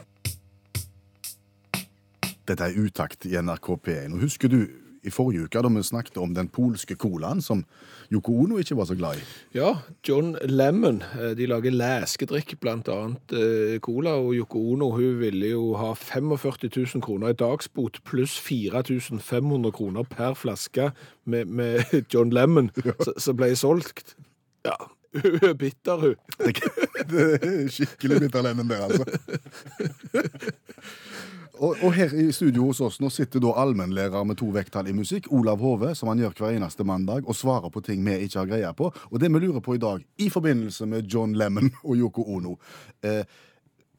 Dette 2.49 2.65
er 2.65 2.79
utakt 2.81 3.27
i 3.29 3.37
NRK 3.37 3.75
P1. 3.85 4.15
Og 4.17 4.25
husker 4.25 4.51
du 4.53 4.63
i 5.09 5.13
forrige 5.15 5.49
uke 5.49 5.63
da 5.65 5.71
vi 5.73 5.83
snakket 5.87 6.19
om 6.23 6.35
den 6.37 6.49
polske 6.53 6.97
colaen 7.01 7.41
som 7.45 7.65
Yoko 8.13 8.33
Ono 8.45 8.57
ikke 8.61 8.77
var 8.79 8.87
så 8.89 8.97
glad 8.97 9.19
i? 9.19 9.25
Ja, 9.59 9.75
John 10.07 10.35
Lemon. 10.49 11.03
eh, 11.19 11.35
De 11.37 11.47
lager 11.51 11.75
læskedrikk, 11.75 12.55
annet 12.65 13.35
eh, 13.37 13.79
cola, 13.85 14.15
og 14.17 14.35
Yoko 14.37 14.63
Ono 14.73 14.91
hun 14.97 15.19
ville 15.21 15.51
jo 15.51 15.75
ha 15.77 15.93
45 15.95 16.71
000 16.95 17.03
kroner 17.05 17.35
i 17.35 17.39
dagsbot 17.39 18.01
pluss 18.05 18.39
4500 18.41 19.73
kroner 19.73 20.03
per 20.09 20.35
flaske 20.35 20.91
med, 21.27 21.45
med 21.47 21.85
John 22.15 22.31
Lemon 22.33 22.71
som 23.19 23.37
ble 23.37 23.53
solgt. 23.57 24.15
Ja, 24.65 24.77
hun 25.15 25.39
er 25.43 25.55
bitter, 25.55 25.97
hun. 25.97 26.15
Det, 26.39 26.57
det 27.09 27.23
er 27.43 27.69
skikkelig 27.73 28.21
bitter 28.21 28.43
bitterlennen 28.43 28.69
der, 28.69 28.85
altså. 28.89 29.05
Og, 31.59 31.77
og 31.83 31.93
her 31.97 32.13
i 32.15 32.29
studio 32.33 32.69
hos 32.69 32.81
oss 32.85 33.01
nå 33.03 33.11
sitter 33.11 33.43
da 33.43 33.51
allmennlærer 33.63 34.27
med 34.27 34.39
to 34.39 34.51
vekttall 34.55 34.89
i 34.91 34.95
musikk, 34.95 35.27
Olav 35.35 35.63
Hove, 35.65 35.95
som 35.99 36.11
han 36.13 36.23
gjør 36.23 36.37
hver 36.39 36.55
eneste 36.55 36.87
mandag, 36.87 37.27
og 37.27 37.37
svarer 37.37 37.73
på 37.75 37.83
ting 37.85 38.05
vi 38.07 38.15
ikke 38.27 38.41
har 38.41 38.51
greie 38.51 38.71
på. 38.79 38.93
Og 39.11 39.19
det 39.21 39.31
vi 39.35 39.43
lurer 39.43 39.65
på 39.65 39.75
i 39.75 39.83
dag, 39.83 40.05
i 40.19 40.31
forbindelse 40.31 40.87
med 40.87 41.11
John 41.11 41.35
Lemon 41.39 41.73
og 41.89 41.99
Yoko 41.99 42.27
Ono 42.37 42.57
eh, 43.03 43.23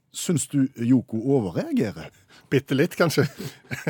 Syns 0.10 0.48
du 0.50 0.63
Yoko 0.82 1.20
overreagerer? 1.36 2.10
Bitte 2.50 2.74
litt, 2.74 2.96
kanskje. 2.98 3.28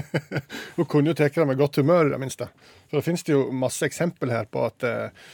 Hun 0.76 0.88
kunne 0.90 1.14
jo 1.14 1.16
tatt 1.16 1.38
det 1.38 1.46
med 1.48 1.56
godt 1.62 1.80
humør, 1.80 2.10
i 2.10 2.12
det 2.12 2.20
minste. 2.20 2.50
For 2.90 3.00
det 3.00 3.06
finnes 3.06 3.24
jo 3.24 3.46
masse 3.56 3.88
eksempel 3.88 4.34
her 4.34 4.50
på 4.52 4.66
at 4.68 4.84
eh, 4.84 5.30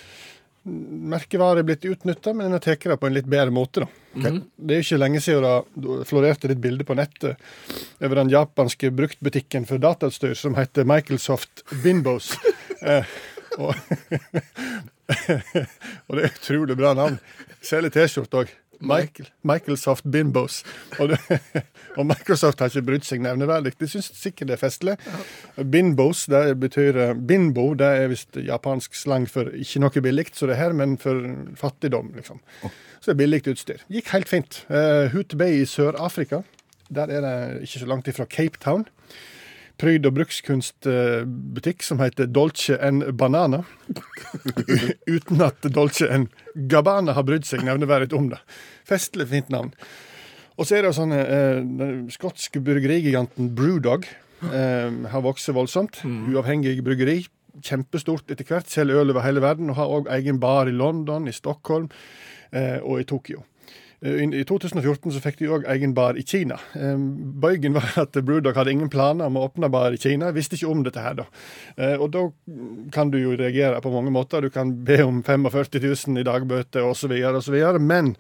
merkevarer 0.66 1.62
er 1.62 1.68
blitt 1.68 1.86
utnytta, 1.86 2.34
men 2.34 2.48
en 2.48 2.58
har 2.58 2.64
tatt 2.64 2.88
det 2.90 2.98
på 2.98 3.10
en 3.10 3.16
litt 3.16 3.30
bedre 3.30 3.54
måte. 3.54 3.86
da. 3.86 4.32
Det 4.56 4.78
er 4.78 4.84
ikke 4.84 5.00
lenge 5.00 5.22
siden 5.22 5.66
det 5.76 6.08
florerte 6.10 6.50
litt 6.50 6.64
bilde 6.64 6.88
på 6.88 6.98
nettet 6.98 7.42
over 8.00 8.22
den 8.22 8.32
japanske 8.34 8.90
bruktbutikken 8.96 9.68
for 9.70 9.82
datautstyr 9.84 10.34
som 10.40 10.56
heter 10.58 10.88
Microsoft 10.88 11.66
Bimbos. 11.84 12.34
eh, 12.82 13.06
og, 13.60 13.76
og 16.08 16.18
det 16.18 16.24
er 16.24 16.32
utrolig 16.32 16.80
bra 16.80 16.96
navn. 16.98 17.20
Selger 17.66 17.94
T-skjorte 17.94 18.44
òg. 18.44 18.56
Michael, 18.80 19.30
Microsoft 19.48 20.08
Bimbos. 20.12 20.64
Og, 21.00 21.14
det, 21.14 21.20
og 21.98 22.08
Microsoft 22.10 22.62
har 22.62 22.72
ikke 22.72 22.86
brydd 22.90 23.08
seg 23.08 23.24
nevneverdig. 23.26 23.76
De 23.80 23.90
syns 23.90 24.12
sikkert 24.18 24.52
det 24.52 24.58
er 24.58 24.64
festlig. 24.64 24.98
Binbos 25.58 26.26
det 26.32 26.44
betyr 26.62 27.00
eh, 27.02 27.14
Binbo 27.16 27.70
det 27.78 27.92
er 28.02 28.12
visst 28.12 28.40
japansk 28.40 28.98
slang 28.98 29.30
for 29.32 29.52
ikke 29.54 29.84
noe 29.84 30.04
billig, 30.04 30.28
så 30.36 30.50
det 30.50 30.60
her, 30.60 30.76
men 30.76 30.98
for 31.02 31.22
fattigdom, 31.60 32.14
liksom. 32.18 32.42
Så 33.00 33.12
det 33.12 33.16
er 33.16 33.22
billig 33.24 33.42
utstyr. 33.52 33.86
Gikk 33.92 34.12
helt 34.16 34.32
fint. 34.32 34.64
Uh, 34.72 35.12
Hoot 35.14 35.38
Bay 35.38 35.62
i 35.62 35.70
Sør-Afrika. 35.70 36.42
Der 36.94 37.10
er 37.10 37.22
det 37.26 37.66
ikke 37.66 37.82
så 37.82 37.90
langt 37.90 38.08
ifra 38.10 38.26
Cape 38.30 38.62
Town. 38.62 38.86
Pryd- 39.82 40.08
og 40.08 40.16
brukskunstbutikk 40.16 41.84
som 41.84 42.00
heter 42.00 42.30
Dolce 42.32 42.78
en 42.80 43.02
Banana. 43.18 43.64
Uten 45.16 45.44
at 45.44 45.68
Dolce 45.76 46.08
en 46.12 46.30
Gabbana 46.56 47.16
har 47.18 47.26
brydd 47.28 47.48
seg 47.48 47.66
nevneverdig 47.68 48.16
om 48.16 48.30
det. 48.32 48.40
Festlig 48.88 49.28
fint 49.32 49.52
navn. 49.52 49.74
Og 50.56 50.68
så 50.68 50.78
er 50.78 50.86
det 50.86 50.94
jo 50.94 50.98
sånn 51.02 51.16
eh, 51.16 51.60
Den 51.66 52.06
skotske 52.14 52.62
bryggerigiganten 52.64 53.50
Brewdog 53.58 54.08
eh, 54.08 54.92
har 55.12 55.26
vokst 55.26 55.52
voldsomt. 55.56 56.04
Uavhengig 56.06 56.78
bryggeri. 56.86 57.26
Kjempestort 57.60 58.32
etter 58.32 58.48
hvert. 58.48 58.72
Selger 58.72 59.02
øl 59.02 59.12
over 59.12 59.26
hele 59.26 59.44
verden. 59.44 59.74
Og 59.74 59.80
har 59.80 59.98
òg 60.00 60.08
egen 60.16 60.40
bar 60.40 60.72
i 60.72 60.76
London, 60.76 61.28
i 61.28 61.36
Stockholm 61.36 61.90
eh, 62.52 62.80
og 62.80 63.04
i 63.04 63.10
Tokyo. 63.10 63.44
Eh, 64.06 64.22
I 64.22 64.44
2014 64.46 65.16
så 65.16 65.22
fikk 65.24 65.40
de 65.42 65.50
òg 65.56 65.66
egen 65.74 65.96
bar 65.98 66.18
i 66.20 66.24
Kina. 66.28 66.60
Eh, 66.78 66.96
Bøygen 67.42 67.74
var 67.78 67.88
at 68.06 68.18
Brewdog 68.22 68.56
hadde 68.60 68.76
ingen 68.76 68.92
planer 68.94 69.26
om 69.32 69.40
å 69.42 69.48
åpne 69.50 69.70
bar 69.74 69.96
i 69.96 70.02
Kina. 70.02 70.30
Visste 70.36 70.60
ikke 70.60 70.70
om 70.72 70.84
dette 70.86 71.02
her, 71.02 71.18
da. 71.24 71.28
Eh, 71.78 71.96
Og 72.00 72.12
da 72.14 72.26
kan 72.94 73.10
du 73.14 73.18
jo 73.22 73.34
reagere 73.40 73.82
på 73.82 73.92
mange 73.94 74.14
måter. 74.14 74.46
Du 74.46 74.52
kan 74.54 74.76
be 74.86 75.00
om 75.06 75.24
45 75.26 75.82
000 75.82 76.22
i 76.22 76.28
dagbøte 76.28 76.84
osv., 76.86 77.16
osv. 77.34 77.58
Men 77.82 78.16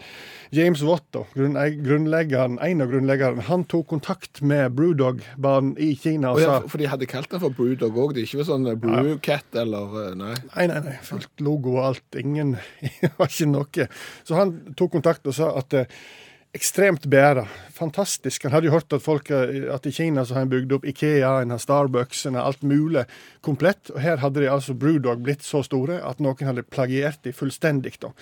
James 0.55 0.81
Watt, 0.85 1.03
da, 1.11 1.23
grunnleggeren, 1.35 2.57
en 2.63 2.81
av 2.83 2.89
grunnleggerne, 2.91 3.43
han 3.47 3.63
tok 3.69 3.87
kontakt 3.89 4.41
med 4.45 4.75
Brewdog-baren 4.77 5.73
i 5.81 5.89
Kina 5.99 6.29
og 6.31 6.37
Og 6.37 6.41
ja, 6.43 6.47
sa 6.61 6.67
for- 6.69 6.77
de 6.79 6.87
hadde 6.87 7.07
kalt 7.09 7.29
den 7.33 7.41
for 7.41 7.49
Brewdog 7.57 7.97
òg. 7.97 8.13
Det 8.15 8.23
er 8.23 8.29
ikke 8.29 8.45
sånn 8.47 8.67
Brewcat 8.79 9.57
eller 9.61 9.97
eh, 10.03 10.15
Nei. 10.15 10.33
Nei, 10.55 10.67
nei, 10.71 10.79
nei. 10.85 10.95
Fullt 11.03 11.41
logo 11.43 11.75
og 11.77 11.83
alt. 11.89 12.19
Ingen 12.21 12.55
var 13.17 13.27
ikke 13.27 13.49
noe. 13.51 13.87
Så 14.23 14.37
han 14.39 14.53
tok 14.77 14.93
kontakt 14.95 15.27
og 15.27 15.35
sa 15.35 15.49
at 15.59 15.74
eh, 15.75 15.99
ekstremt 16.55 17.07
beæra. 17.11 17.45
Fantastisk. 17.75 18.47
Han 18.47 18.55
hadde 18.55 18.69
jo 18.69 18.75
hørt 18.77 18.93
at 18.95 19.03
folk 19.03 19.31
at 19.31 19.87
i 19.89 19.91
Kina 19.91 20.23
så 20.23 20.37
har 20.37 20.45
en 20.45 20.53
bygd 20.53 20.77
opp 20.77 20.85
Ikea, 20.87 21.41
en 21.41 21.51
har 21.51 21.59
Starbucks, 21.59 22.25
en 22.29 22.37
har 22.39 22.47
alt 22.47 22.63
mulig 22.63 23.03
komplett. 23.43 23.91
Og 23.91 23.99
her 23.99 24.21
hadde 24.23 24.45
de 24.45 24.51
altså 24.51 24.73
Brewdog 24.73 25.25
blitt 25.25 25.43
så 25.43 25.65
store 25.67 25.99
at 25.99 26.23
noen 26.23 26.47
hadde 26.47 26.63
plagiert 26.63 27.19
de 27.27 27.35
fullstendig. 27.35 27.97
da. 27.99 28.13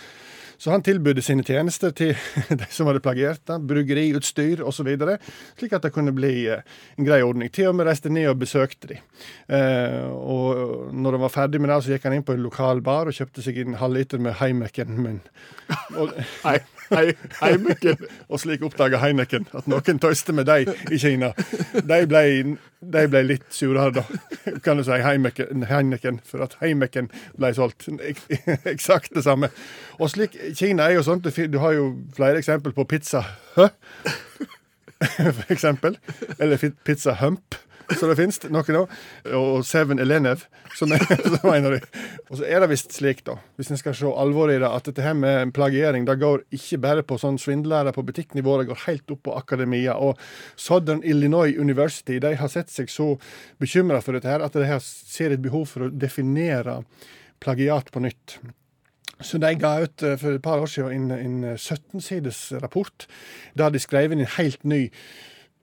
Så 0.64 0.72
han 0.72 0.84
tilbød 0.86 1.20
sine 1.26 1.44
tjenester 1.44 1.92
til 1.92 2.14
de 2.60 2.68
som 2.72 2.88
hadde 2.88 3.02
plagiert 3.04 3.42
det, 3.50 3.58
bryggeriutstyr 3.68 4.62
osv., 4.64 4.94
slik 5.60 5.74
at 5.76 5.84
det 5.84 5.92
kunne 5.92 6.14
bli 6.16 6.46
eh, 6.54 6.62
en 6.96 7.08
grei 7.08 7.20
ordning. 7.26 7.52
Til 7.52 7.68
og 7.74 7.76
med 7.76 7.90
reiste 7.90 8.12
ned 8.14 8.30
og 8.32 8.40
besøkte 8.46 8.94
de. 8.94 9.00
Eh, 9.52 10.08
og 10.08 10.94
når 10.96 11.18
han 11.18 11.26
var 11.26 11.34
ferdig 11.36 11.60
med 11.60 11.74
det, 11.74 11.82
så 11.84 11.92
gikk 11.98 12.08
han 12.08 12.16
inn 12.16 12.24
på 12.28 12.38
en 12.38 12.46
lokal 12.46 12.80
bar 12.86 13.12
og 13.12 13.18
kjøpte 13.18 13.44
seg 13.44 13.60
en 13.66 13.76
halvliter 13.82 14.24
med 14.24 14.40
Heimeken. 14.40 14.96
Men, 15.04 15.20
og, 16.00 16.16
Hei, 16.46 16.58
hei, 16.94 17.06
Heineken. 17.42 18.00
og 18.32 18.40
slik 18.44 18.64
oppdaga 18.64 19.02
Heineken 19.04 19.50
at 19.58 19.68
noen 19.72 20.00
tøyste 20.04 20.32
med 20.36 20.48
dem 20.48 20.72
i 20.94 21.00
Kina. 21.02 21.34
De 21.76 22.00
ble, 22.08 22.24
de 22.94 23.04
ble 23.12 23.22
litt 23.28 23.46
surere, 23.56 23.92
da, 24.00 24.04
kan 24.64 24.80
du 24.80 24.84
si, 24.88 24.96
Heimeken, 25.04 26.20
for 26.28 26.44
at 26.48 26.56
Heimeken 26.64 27.12
ble 27.40 27.52
solgt. 27.58 27.90
Ek- 28.00 28.24
Eksakt 28.74 29.12
det 29.16 29.24
samme. 29.28 29.52
Og 30.00 30.12
slik, 30.14 30.36
Kina 30.56 30.88
er 30.88 30.98
jo 30.98 31.06
sånn, 31.06 31.22
du 31.24 31.60
har 31.62 31.76
jo 31.76 31.90
flere 32.16 32.40
eksempel 32.42 32.76
på 32.76 32.86
pizza 32.90 33.24
Hø? 33.58 33.70
For 35.04 35.52
eksempel. 35.52 35.98
Eller 36.40 36.62
pizza 36.88 37.16
hump. 37.20 37.58
Så 37.92 38.08
det 38.08 38.16
finnes 38.16 38.40
noe 38.54 38.74
nå. 38.74 38.84
Og 39.36 39.66
Seven 39.68 40.00
Elenev, 40.00 40.46
som 40.78 40.94
er 40.96 41.04
som 41.36 41.50
en 41.52 41.68
av 41.68 41.76
de. 41.76 41.82
Og 42.30 42.40
så 42.40 42.48
er 42.48 42.64
det 42.64 42.70
visst 42.72 42.96
slik, 42.96 43.24
da, 43.28 43.36
hvis 43.60 43.74
en 43.74 43.80
skal 43.80 43.96
se 43.98 44.08
alvoret 44.08 44.58
i 44.58 44.62
det, 44.64 44.70
at 44.70 44.88
dette 44.88 45.04
her 45.04 45.18
med 45.18 45.52
plagiering 45.56 46.08
det 46.08 46.18
går 46.22 46.46
ikke 46.56 46.80
bare 46.86 47.06
på 47.08 47.20
sånn 47.22 47.40
svindlere 47.42 47.94
på 47.96 48.06
butikknivå, 48.08 48.58
det 48.62 48.70
går 48.72 48.84
helt 48.86 49.16
opp 49.16 49.26
på 49.28 49.36
akademia. 49.38 49.98
Og 50.00 50.20
Southern 50.56 51.04
Illinois 51.04 51.54
University 51.60 52.20
de 52.24 52.36
har 52.40 52.52
sett 52.52 52.72
seg 52.74 52.92
så 52.92 53.14
bekymra 53.62 54.02
for 54.04 54.18
dette 54.18 54.32
her, 54.32 54.44
at 54.46 54.56
de 54.56 54.80
ser 54.80 55.36
et 55.36 55.44
behov 55.44 55.68
for 55.76 55.88
å 55.88 55.94
definere 55.94 56.82
plagiat 57.44 57.92
på 57.92 58.04
nytt. 58.04 58.40
Så 59.24 59.40
de 59.42 59.54
ga 59.60 59.76
ut 59.84 60.04
eh, 60.06 60.18
for 60.22 60.36
et 60.38 60.44
par 60.44 60.64
år 60.64 60.70
siden 60.72 61.12
en, 61.12 61.44
en 61.44 61.58
17-sides 61.58 62.46
rapport 62.64 63.08
der 63.58 63.74
de 63.74 63.80
skrev 63.82 64.12
inn 64.14 64.24
en 64.26 64.34
helt 64.38 64.64
ny 64.68 64.88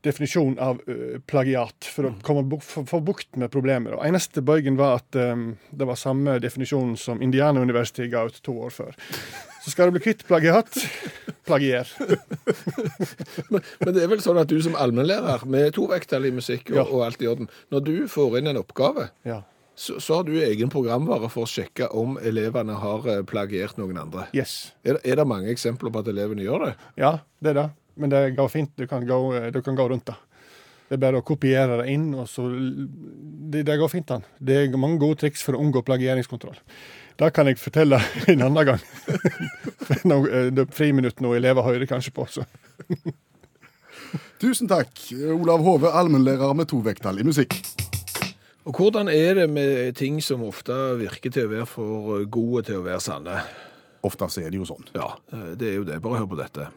definisjon 0.05 0.55
av 0.65 0.79
eh, 0.89 1.19
plagiat 1.29 1.85
for 1.93 2.09
å 2.09 2.15
komme 2.25 2.47
bu 2.49 2.57
få, 2.65 3.01
bukt 3.05 3.37
med 3.37 3.53
problemet. 3.53 3.93
Og 3.93 4.05
eneste 4.07 4.41
bøygen 4.41 4.79
var 4.81 5.03
at 5.03 5.19
um, 5.21 5.51
det 5.77 5.85
var 5.89 5.99
samme 6.01 6.39
definisjon 6.41 6.95
som 6.97 7.21
Indiana 7.21 7.61
University 7.61 8.09
ga 8.09 8.23
ut 8.31 8.39
to 8.47 8.55
år 8.65 8.73
før. 8.73 8.97
Så 9.61 9.75
skal 9.75 9.91
du 9.91 9.99
bli 9.99 10.05
kvitt 10.07 10.25
plagiat, 10.25 10.73
plagier. 11.49 11.89
Men, 13.51 13.61
men 13.83 13.93
det 13.97 14.03
er 14.05 14.11
vel 14.13 14.21
sånn 14.25 14.39
at 14.41 14.49
du 14.49 14.57
som 14.63 14.77
allmennlærer 14.79 15.43
med 15.51 15.75
to 15.77 15.85
vekttall 15.91 16.29
i 16.29 16.33
musikk 16.35 16.71
og, 16.73 16.77
Ja. 16.79 16.85
og 16.87 17.05
alt 17.09 17.23
i 17.25 17.29
orden, 17.29 17.49
når 17.75 17.85
du 17.87 17.95
får 18.09 18.39
inn 18.41 18.51
en 18.55 18.61
oppgave, 18.63 19.11
Ja. 19.29 19.43
Så, 19.81 19.97
så 20.03 20.19
har 20.19 20.25
du 20.29 20.35
egen 20.45 20.69
programvare 20.73 21.31
for 21.33 21.47
å 21.47 21.49
sjekke 21.49 21.87
om 21.97 22.19
elevene 22.21 22.75
har 22.83 23.07
eh, 23.09 23.21
plagiert 23.25 23.79
noen 23.81 23.97
andre. 24.03 24.27
Yes. 24.37 24.75
Er, 24.85 24.99
det- 24.99 25.07
er 25.15 25.21
det 25.23 25.29
mange 25.31 25.49
eksempler 25.55 25.93
på 25.95 26.03
at 26.05 26.11
elevene 26.13 26.45
gjør 26.45 26.67
det? 26.67 26.73
Ja, 27.01 27.15
det 27.41 27.55
er 27.55 27.59
det. 27.63 27.69
Men 28.01 28.13
det 28.13 28.21
går 28.37 28.49
fint. 28.53 28.75
Du 28.77 28.85
kan 28.91 29.07
gå, 29.09 29.17
eh, 29.39 29.49
du 29.55 29.63
kan 29.65 29.79
gå 29.79 29.87
rundt 29.89 30.05
det. 30.11 30.19
Det 30.91 30.97
er 30.99 31.03
bare 31.05 31.21
å 31.23 31.25
kopiere 31.25 31.77
det 31.81 31.93
inn, 31.93 32.09
og 32.19 32.27
så 32.27 32.49
Det, 32.51 33.61
det 33.67 33.77
går 33.79 33.89
fint 33.93 34.09
han. 34.11 34.25
Det 34.43 34.57
er 34.65 34.77
mange 34.77 34.99
gode 34.99 35.21
triks 35.23 35.43
for 35.47 35.55
å 35.55 35.61
unngå 35.63 35.85
plagieringskontroll. 35.87 36.57
Det 37.21 37.29
kan 37.37 37.47
jeg 37.49 37.61
fortelle 37.63 38.01
en 38.35 38.43
annen 38.51 38.67
gang. 38.75 38.85
Eh, 39.91 40.49
det 40.55 40.63
er 40.63 40.71
friminutt 40.73 41.19
nå 41.25 41.33
elever 41.35 41.65
hører 41.67 41.89
kanskje 41.91 42.13
på. 42.15 42.23
Så. 42.31 42.45
Tusen 44.41 44.69
takk, 44.71 44.93
Olav 45.35 45.65
Hove, 45.67 45.91
allmennlærer 45.99 46.55
med 46.57 46.69
to 46.71 46.79
vekttall 46.87 47.19
i 47.21 47.27
musikk. 47.27 47.57
Og 48.71 48.77
hvordan 48.77 49.09
er 49.09 49.35
det 49.35 49.51
med 49.51 49.93
ting 49.99 50.21
som 50.23 50.45
ofte 50.47 50.75
virker 51.01 51.33
til 51.35 51.49
å 51.49 51.51
være 51.51 51.67
for 51.67 52.21
gode 52.31 52.63
til 52.69 52.79
å 52.79 52.85
være 52.85 53.03
sanne? 53.03 53.41
Ofte 54.07 54.29
så 54.31 54.45
er 54.45 54.55
det 54.55 54.61
jo 54.61 54.69
sånn. 54.69 54.87
Ja, 54.95 55.09
eh, 55.35 55.49
det 55.59 55.73
er 55.73 55.75
jo 55.81 55.89
det. 55.89 55.99
Bare 56.05 56.21
hør 56.23 56.31
på 56.31 56.39
dette. 56.39 56.69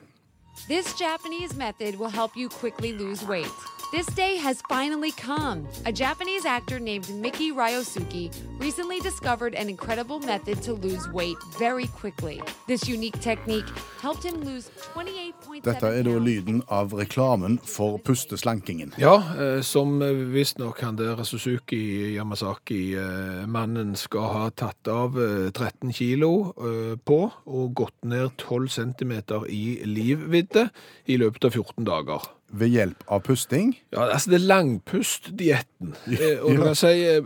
This 0.66 0.90
Japanese 0.98 1.54
method 1.54 2.00
will 2.00 2.10
help 2.10 2.34
you 2.36 2.50
quickly 2.50 2.98
lose 2.98 3.22
weight. 3.30 3.83
This 3.94 4.08
day 4.08 4.38
has 4.38 4.60
finally 4.68 5.12
come. 5.12 5.68
A 5.86 5.92
Japanese 5.92 6.48
actor 6.48 6.80
named 6.80 7.08
Miki 7.14 7.52
Ryosuke 7.52 8.34
recently 8.58 9.00
discovered 9.02 9.54
an 9.54 9.70
incredible 9.70 10.20
method 10.20 10.64
to 10.64 10.74
lose 10.74 11.08
weight 11.10 11.38
very 11.60 11.86
quickly. 11.86 12.42
This 12.66 12.88
unique 12.88 13.20
technique 13.22 13.70
helped 14.02 14.24
him 14.24 14.42
lose 14.42 14.72
28.7 14.96 15.62
Dette 15.62 15.92
er 16.00 16.02
da 16.10 16.18
lyden 16.18 16.64
av 16.70 16.98
reklamen 16.98 17.60
for 17.62 18.00
pusteslankingen. 18.00 18.96
Ja, 18.98 19.62
som 19.62 19.84
som 19.84 20.00
visstnok 20.34 20.82
han 20.82 20.98
der 20.98 21.24
Suzuki 21.24 22.16
Yamasaki-mannen 22.16 23.96
skal 23.96 24.30
ha 24.34 24.50
tatt 24.50 24.88
av 24.88 25.20
eh, 25.20 25.52
13 25.52 25.94
kilo 25.94 26.54
eh, 26.58 26.96
på 26.98 27.20
og 27.46 27.74
gått 27.76 28.00
ned 28.02 28.32
12 28.38 28.70
centimeter 28.70 29.46
i 29.46 29.84
livvidde 29.86 30.70
i 31.06 31.18
løpet 31.22 31.46
av 31.46 31.52
14 31.52 31.86
dager. 31.86 32.26
Ved 32.54 32.70
hjelp 32.70 33.04
av 33.10 33.24
pusting. 33.26 33.74
Ja, 33.94 34.08
altså 34.14 34.30
det 34.30 34.42
er 34.42 34.48
langpustdietten. 34.48 35.96
Ja. 36.14 36.36
og 36.42 36.56
du 36.58 36.64
kan 36.64 36.76
si 36.78 36.94
eh, 37.10 37.22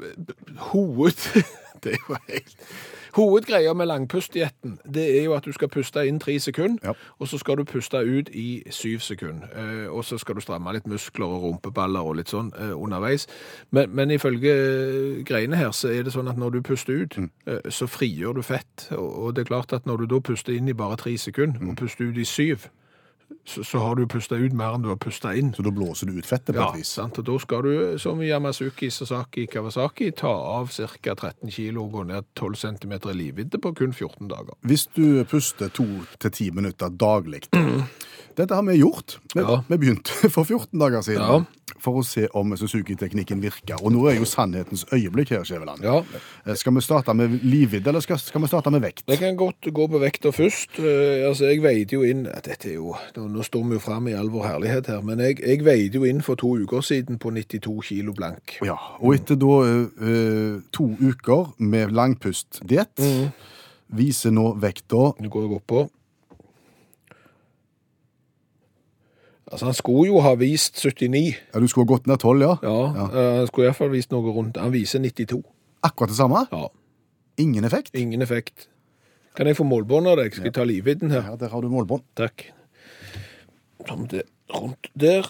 hoved... 0.72 1.20
Det 1.84 1.92
er 1.94 1.98
jo 2.10 2.16
helt 2.28 2.56
Hovedgreia 3.18 3.74
med 3.74 3.86
langpustdietten 3.86 4.80
det 4.94 5.04
er 5.20 5.24
jo 5.24 5.34
at 5.34 5.46
du 5.46 5.52
skal 5.54 5.70
puste 5.70 6.04
inn 6.08 6.20
tre 6.20 6.40
sekunder, 6.40 6.78
Ja. 6.84 6.94
og 7.20 7.28
så 7.28 7.38
skal 7.38 7.58
du 7.58 7.64
puste 7.64 7.98
ut 7.98 8.30
i 8.30 8.64
syv 8.70 9.00
sekunder. 9.00 9.48
Eh, 9.56 9.90
og 9.94 10.06
så 10.06 10.18
skal 10.18 10.36
du 10.36 10.42
stramme 10.42 10.74
litt 10.74 10.88
muskler 10.88 11.26
og 11.26 11.42
rumpeballer 11.44 12.00
og 12.06 12.16
litt 12.20 12.30
sånn 12.30 12.52
eh, 12.60 12.74
underveis. 12.78 13.28
Men, 13.72 13.90
men 13.96 14.12
ifølge 14.12 14.54
eh, 14.54 15.24
greiene 15.26 15.56
her 15.58 15.72
så 15.74 15.90
er 15.90 16.04
det 16.06 16.14
sånn 16.14 16.30
at 16.30 16.38
når 16.38 16.50
du 16.58 16.62
puster 16.62 16.94
ut, 17.04 17.18
eh, 17.48 17.70
så 17.70 17.88
frigjør 17.90 18.34
du 18.38 18.42
fett. 18.46 18.88
Og, 18.92 19.10
og 19.24 19.36
det 19.36 19.46
er 19.46 19.52
klart 19.54 19.74
at 19.74 19.86
når 19.90 19.98
du 19.98 20.06
da 20.14 20.20
puster 20.20 20.54
inn 20.54 20.70
i 20.70 20.74
bare 20.78 20.98
tre 20.98 21.18
sekunder, 21.18 21.62
og 21.70 21.76
puster 21.78 22.06
ut 22.10 22.18
i 22.18 22.26
syv, 22.26 22.70
så, 23.48 23.64
så 23.64 23.80
har 23.80 23.96
du 23.96 24.06
pusta 24.08 24.36
ut 24.36 24.54
mer 24.56 24.76
enn 24.76 24.84
du 24.84 24.90
har 24.92 24.98
pusta 25.00 25.34
inn. 25.36 25.54
Så 25.56 25.64
da 25.64 25.72
blåser 25.72 26.08
du 26.08 26.18
ut 26.20 26.26
fettet 26.28 26.56
på 26.56 26.60
Ja, 26.62 26.70
et 26.74 26.80
vis. 26.82 26.88
sant? 26.98 27.18
og 27.20 27.26
da 27.28 27.38
skal 27.40 27.62
du, 27.64 27.98
som 28.00 28.20
Yamazuki 28.24 28.90
Sasaki, 28.92 29.48
Kawasaki, 29.52 30.12
ta 30.16 30.32
av 30.32 30.68
ca. 30.72 31.16
13 31.16 31.52
kilo 31.52 31.86
og 31.86 31.92
gå 31.92 32.04
ned 32.12 32.26
12 32.36 32.56
cm 32.56 32.94
i 32.98 33.14
livvidde 33.14 33.60
på 33.64 33.74
kun 33.76 33.94
14 33.94 34.28
dager. 34.32 34.56
Hvis 34.68 34.88
du 34.96 35.24
puster 35.26 35.70
to 35.70 35.86
til 36.20 36.32
ti 36.32 36.50
minutter 36.52 36.90
daglig 36.90 37.42
Dette 38.38 38.54
har 38.56 38.62
vi 38.64 38.78
gjort. 38.80 39.18
Vi, 39.34 39.42
Ja. 39.42 39.62
vi 39.68 39.78
begynte 39.78 40.30
for 40.36 40.44
14 40.46 40.80
dager 40.80 41.02
siden 41.02 41.22
Ja. 41.26 41.40
for 41.80 41.98
å 42.00 42.04
se 42.06 42.28
om 42.34 42.52
Suzuki-teknikken 42.58 43.42
virker. 43.42 43.76
Og 43.84 43.92
nå 43.92 44.06
er 44.10 44.16
jo 44.20 44.26
sannhetens 44.26 44.86
øyeblikk 44.94 45.30
her, 45.34 45.44
Skjæveland. 45.44 45.82
Ja, 45.84 46.04
Eh, 46.46 46.56
Skal 46.56 46.74
vi 46.74 46.82
starte 46.82 47.14
med 47.14 47.40
livvidd, 47.44 47.88
eller 47.88 48.00
skal, 48.00 48.18
skal 48.20 48.42
vi 48.42 48.48
starte 48.48 48.72
med 48.72 48.82
vekt? 48.82 49.04
Jeg 49.08 49.20
kan 49.20 49.36
godt 49.36 49.68
gå 49.74 49.88
på 49.90 50.00
vekta 50.00 50.30
først. 50.32 50.78
Eh, 50.80 51.28
altså, 51.28 51.46
Jeg 51.50 51.62
veide 51.62 51.92
jo 51.98 52.04
inn 52.04 52.24
Dette 52.24 52.70
er 52.70 52.74
jo, 52.76 52.96
Nå, 53.18 53.44
står 53.44 53.64
vi 53.68 53.74
jo 53.74 53.80
fram 53.80 54.08
i 54.08 54.14
all 54.14 54.30
vår 54.30 54.46
herlighet 54.48 54.88
her, 54.88 55.02
men 55.02 55.20
jeg, 55.20 55.40
jeg 55.42 55.64
veide 55.66 55.94
jo 56.00 56.04
inn 56.06 56.22
for 56.22 56.36
to 56.36 56.54
uker 56.58 56.82
siden 56.82 57.18
på 57.20 57.32
92 57.34 57.82
kilo 57.84 58.14
blank. 58.14 58.58
Ja, 58.64 58.78
og 59.02 59.14
etter 59.16 59.36
da 59.36 59.54
eh, 59.66 60.62
to 60.72 60.88
uker 61.02 61.54
med 61.60 61.92
langpustdiett 61.92 62.98
viser 63.94 64.32
nå 64.36 64.54
vekta 64.60 65.14
Nå 65.20 65.30
går 65.32 65.48
jeg 65.48 65.62
oppå. 65.62 65.90
Altså, 69.52 69.66
Han 69.66 69.74
skulle 69.78 70.08
jo 70.10 70.20
ha 70.20 70.34
vist 70.36 70.76
79. 70.82 71.36
Ja, 71.54 71.60
du 71.60 71.68
skulle 71.68 71.88
ha 71.88 71.94
gått 71.96 72.08
ned 72.08 72.20
12, 72.20 72.42
ja? 72.42 72.56
Ja, 72.64 72.80
ja. 72.96 73.06
Han 73.40 73.48
skulle 73.48 73.70
iallfall 73.70 73.92
vist 73.94 74.12
noe 74.12 74.34
rundt 74.36 74.58
Han 74.60 74.74
viser 74.74 75.00
92. 75.00 75.40
Akkurat 75.88 76.10
det 76.12 76.18
samme? 76.20 76.46
Ja, 76.52 76.68
Ingen 77.38 77.64
effekt? 77.64 77.94
Ingen 77.96 78.22
effekt. 78.26 78.68
Kan 79.38 79.46
jeg 79.48 79.56
få 79.60 79.64
målbånd 79.70 80.08
av 80.10 80.18
deg? 80.18 80.34
Skal 80.34 80.50
jeg 80.50 80.56
ta 80.58 80.64
livvidden 80.66 81.12
her? 81.14 81.22
Ja, 81.30 81.36
der 81.38 81.52
har 81.54 81.62
du 81.62 81.70
målbånd. 81.70 82.02
Takk. 82.18 82.48
Det, 84.10 84.24
rundt 84.50 84.90
der. 84.98 85.30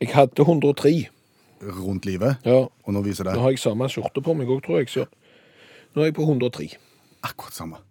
Jeg 0.00 0.12
hadde 0.14 0.42
103. 0.46 1.08
Rundt 1.62 2.06
livet. 2.06 2.36
Ja, 2.46 2.68
Og 2.84 2.92
nå 2.94 3.02
viser 3.02 3.24
det 3.26 3.34
Nå 3.34 3.40
har 3.42 3.50
jeg 3.50 3.58
samme 3.58 3.88
skjorte 3.90 4.22
på 4.22 4.34
meg 4.38 4.48
òg, 4.52 4.62
tror 4.64 4.78
jeg. 4.78 4.88
Så 4.92 5.06
nå 5.96 6.04
er 6.04 6.10
jeg 6.12 6.14
på 6.14 6.22
103. 6.28 6.68
akkurat 7.26 7.56
samme. 7.56 7.82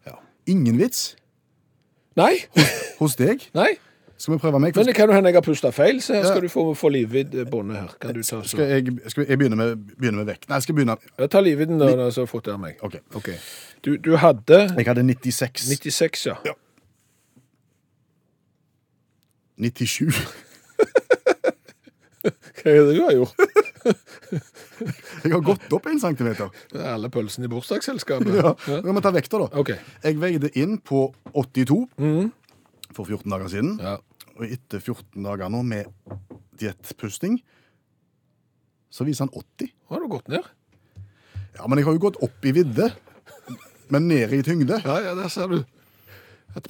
Ingen 0.47 0.77
vits 0.79 1.15
Nei, 2.15 2.45
hos 3.01 3.17
deg. 3.19 3.43
nei. 3.59 3.73
Skal 4.17 4.33
vi 4.33 4.39
prøve 4.39 4.59
meg? 4.63 4.75
Men 4.75 4.87
det 4.87 4.95
kan 4.95 5.09
jo 5.11 5.15
hende 5.15 5.29
jeg 5.29 5.35
har 5.35 5.43
pusta 5.43 5.71
feil, 5.75 5.97
så 6.01 6.15
her 6.15 6.23
skal 6.23 6.45
du 6.45 6.47
få, 6.51 6.63
få 6.79 6.89
livviddbåndet 6.93 7.77
her. 7.77 7.95
Kan 7.99 8.13
du 8.15 8.21
ta 8.23 8.39
så? 8.39 8.43
Skal 8.53 8.69
jeg, 8.71 8.93
skal 9.11 9.25
jeg 9.27 9.39
begynne, 9.41 9.57
med, 9.59 9.75
begynne 9.99 10.21
med 10.21 10.29
vekt? 10.31 10.47
Nei, 10.49 10.61
jeg 10.61 10.67
skal 10.69 10.77
begynne 10.77 10.95
Ja, 11.19 11.27
ta 11.27 11.41
livvidden, 11.43 11.81
da, 11.81 11.89
så 12.07 12.23
har 12.23 12.27
jeg 12.27 12.31
fått 12.31 12.47
det 12.47 12.53
av 12.55 12.61
meg. 12.63 12.79
OK. 12.85 12.95
Ok. 13.19 13.29
Du, 13.85 13.97
du 14.01 14.15
hadde 14.21 14.61
Jeg 14.71 14.87
hadde 14.87 15.03
96. 15.03 15.67
96, 15.67 16.25
ja. 16.31 16.37
Ja. 16.47 16.55
97. 19.59 20.07
Hva 22.25 22.71
er 22.71 22.79
det 22.87 22.95
du 22.95 23.03
har 23.03 23.13
gjort? 23.19 23.35
Jeg 25.25 25.31
har 25.31 25.43
gått 25.45 25.73
opp 25.73 25.85
en 25.87 25.99
centimeter. 26.01 26.49
Det 26.71 26.81
er 26.81 26.95
alle 26.95 27.09
pølsene 27.13 27.47
i 27.47 27.51
bursdagsselskapet. 27.51 28.33
Ja. 28.35 28.51
Ja. 28.67 28.79
Vi 28.83 28.95
må 28.95 29.03
ta 29.03 29.11
vekta, 29.15 29.39
da. 29.43 29.47
OK. 29.61 29.71
Jeg 30.03 30.17
veide 30.21 30.49
inn 30.59 30.79
på 30.83 31.07
82 31.31 31.77
for 32.95 33.07
14 33.07 33.31
dager 33.31 33.51
siden. 33.51 33.75
Ja. 33.83 33.97
Og 34.35 34.47
etter 34.47 34.81
14 34.81 35.23
dager 35.23 35.51
nå 35.51 35.61
med 35.67 35.91
diettpusting, 36.59 37.39
så 38.91 39.07
viser 39.07 39.27
han 39.27 39.35
80. 39.35 39.71
Har 39.91 40.03
du 40.03 40.09
gått 40.11 40.31
ned? 40.31 40.47
Ja, 41.55 41.67
men 41.67 41.79
jeg 41.79 41.87
har 41.87 41.95
jo 41.95 42.03
gått 42.07 42.19
opp 42.23 42.47
i 42.47 42.53
vidde, 42.55 42.89
men 43.91 44.07
ned 44.09 44.33
i 44.35 44.41
tyngde. 44.43 44.79
Ja, 44.83 44.99
ja, 45.03 45.15
der 45.17 45.31
ser 45.31 45.51
du. 45.51 45.59
At 46.55 46.67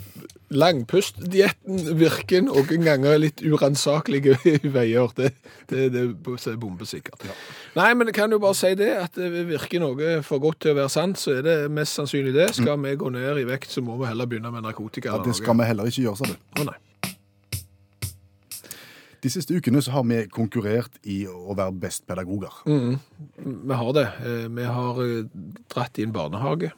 langpustdietten 0.55 1.97
virker 1.99 2.41
noen 2.45 2.83
ganger 2.85 3.19
litt 3.21 3.41
uransakelige 3.45 4.35
veier. 4.75 5.11
Det, 5.17 5.31
det, 5.69 5.83
det 5.93 6.03
er 6.05 6.57
bombesikkert. 6.61 7.25
Ja. 7.27 7.35
Nei, 7.77 7.91
men 7.97 8.09
jeg 8.09 8.17
kan 8.17 8.33
jo 8.33 8.39
bare 8.41 8.57
si 8.57 8.71
det, 8.79 8.89
at 9.03 9.17
det 9.19 9.45
virker 9.49 9.83
noe 9.83 10.15
for 10.25 10.41
godt 10.43 10.63
til 10.65 10.73
å 10.73 10.79
være 10.79 10.93
sant, 10.93 11.21
så 11.21 11.37
er 11.37 11.45
det 11.45 11.57
mest 11.73 11.97
sannsynlig 11.99 12.33
det. 12.37 12.49
Skal 12.57 12.81
vi 12.81 12.95
gå 13.01 13.11
ned 13.13 13.41
i 13.43 13.47
vekt, 13.49 13.69
så 13.73 13.83
må 13.85 13.97
vi 14.01 14.09
heller 14.09 14.29
begynne 14.31 14.51
med 14.53 14.65
narkotika. 14.65 15.13
Ja, 15.13 15.21
det 15.25 15.37
skal 15.37 15.57
vi 15.61 15.69
heller 15.69 15.91
ikke 15.91 16.05
gjøre, 16.07 16.21
sa 16.23 16.31
du. 16.33 16.37
Å, 16.61 16.67
nei. 16.71 16.79
De 19.25 19.29
siste 19.33 19.55
ukene 19.57 19.79
så 19.81 19.89
har 19.95 20.03
vi 20.05 20.19
konkurrert 20.29 20.99
i 21.09 21.23
å 21.25 21.55
være 21.57 21.73
best 21.81 22.03
pedagoger. 22.05 22.59
Vi 22.69 23.77
har 23.79 23.93
det. 23.97 24.03
Eh, 24.21 24.43
Vi 24.53 24.65
har 24.69 24.99
eh, 25.01 25.23
dratt 25.73 25.97
i 25.97 26.05
en 26.05 26.13
barnehage. 26.13 26.69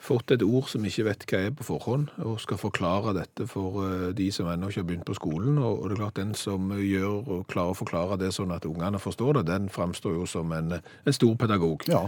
Fått 0.00 0.30
et 0.32 0.40
ord 0.42 0.64
som 0.72 0.84
ikke 0.88 1.04
vet 1.10 1.24
hva 1.28 1.38
er 1.44 1.50
på 1.52 1.64
forhånd, 1.66 2.08
og 2.24 2.38
skal 2.40 2.56
forklare 2.56 3.12
dette 3.18 3.44
for 3.50 3.82
eh, 3.84 4.06
de 4.16 4.30
som 4.32 4.48
ennå 4.48 4.70
ikke 4.70 4.80
har 4.80 4.86
begynt 4.88 5.04
på 5.10 5.16
skolen. 5.18 5.58
Og 5.60 5.82
det 5.90 5.96
er 5.98 6.00
klart 6.00 6.16
den 6.16 6.32
som 6.34 6.70
gjør 6.72 7.18
og 7.36 7.42
klarer 7.52 7.74
å 7.74 7.80
forklare 7.82 8.16
det 8.22 8.30
sånn 8.32 8.54
at 8.56 8.64
ungene 8.64 8.98
forstår 9.02 9.40
det, 9.40 9.46
den 9.52 9.68
framstår 9.68 10.16
jo 10.16 10.24
som 10.30 10.52
en, 10.56 10.78
en 10.80 11.12
stor 11.18 11.34
pedagog. 11.36 11.84
Ja. 11.92 12.06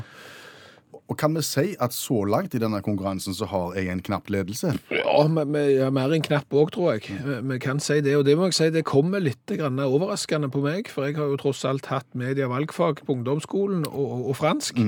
Og 1.10 1.18
kan 1.20 1.34
vi 1.36 1.42
si 1.44 1.74
at 1.82 1.92
så 1.92 2.22
langt 2.24 2.54
i 2.56 2.60
denne 2.62 2.78
konkurransen 2.84 3.34
så 3.36 3.44
har 3.50 3.74
jeg 3.76 3.90
en 3.92 4.00
knapp 4.06 4.30
ledelse? 4.32 4.72
Ja, 4.94 5.26
men 5.28 5.52
vi 5.52 5.76
har 5.82 5.92
mer 5.92 6.14
enn 6.16 6.24
knapp 6.24 6.48
òg, 6.56 6.70
tror 6.72 6.94
jeg. 6.94 7.10
Vi- 7.44 7.58
kan 7.60 7.80
si 7.82 8.00
det, 8.00 8.14
og 8.16 8.24
det 8.24 8.38
må 8.38 8.48
jeg 8.48 8.56
si, 8.56 8.70
det 8.72 8.86
kommer 8.88 9.20
litt 9.20 9.44
grann 9.58 9.76
overraskende 9.84 10.48
på 10.48 10.62
meg, 10.64 10.88
for 10.88 11.04
jeg 11.04 11.18
har 11.20 11.28
jo 11.28 11.36
tross 11.42 11.64
alt 11.68 11.90
hatt 11.92 12.08
media 12.16 12.48
valgfag 12.48 13.04
på 13.04 13.18
ungdomsskolen 13.18 13.84
og, 13.90 14.00
og, 14.06 14.28
og 14.32 14.36
fransk. 14.40 14.80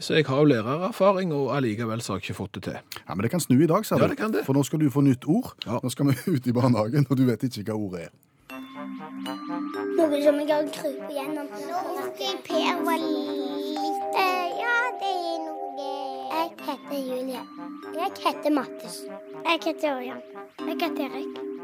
Så 0.00 0.14
jeg 0.16 0.24
har 0.26 0.38
jo 0.40 0.44
lærererfaring, 0.48 1.32
og 1.36 1.50
allikevel 1.56 2.00
så 2.00 2.14
har 2.14 2.20
jeg 2.20 2.30
ikke 2.30 2.38
fått 2.38 2.54
det 2.56 2.62
til. 2.70 2.78
Ja, 3.04 3.14
Men 3.14 3.22
det 3.26 3.30
kan 3.34 3.40
snu 3.44 3.58
i 3.60 3.66
dag, 3.68 3.84
sa 3.84 3.98
du. 3.98 4.02
Ja, 4.02 4.08
det 4.08 4.16
kan 4.16 4.32
det. 4.32 4.44
For 4.46 4.56
nå 4.56 4.62
skal 4.64 4.80
du 4.80 4.88
få 4.90 5.02
nytt 5.04 5.26
ord. 5.28 5.52
Ja. 5.66 5.76
Nå 5.84 5.90
skal 5.92 6.08
vi 6.08 6.16
ut 6.38 6.46
i 6.48 6.52
barnehagen, 6.56 7.06
og 7.10 7.16
du 7.20 7.26
vet 7.28 7.44
ikke 7.44 7.68
hva 7.68 7.76
ordet 7.76 8.06
er. 8.08 8.12
Noe 10.00 10.22
som 10.24 10.38
jeg 10.40 10.48
har 10.48 10.70
krypet 10.72 11.12
gjennom. 11.12 11.50
Nå 11.52 11.82
husker 12.00 12.24
jeg 12.24 12.40
Per 12.48 12.80
var 12.86 13.02
litt 13.04 14.16
eh, 14.22 14.46
Ja, 14.62 14.78
det 15.02 15.12
er 15.12 15.38
noe 15.44 15.90
Jeg 16.32 16.48
heter 16.64 16.98
Julie. 17.10 17.42
Jeg 18.00 18.10
heter 18.24 18.56
Mattis. 18.56 18.96
Jeg 19.44 19.60
heter 19.66 19.98
Ørjan. 19.98 20.22
Jeg 20.64 20.80
heter 20.80 21.04
Erik. 21.10 21.59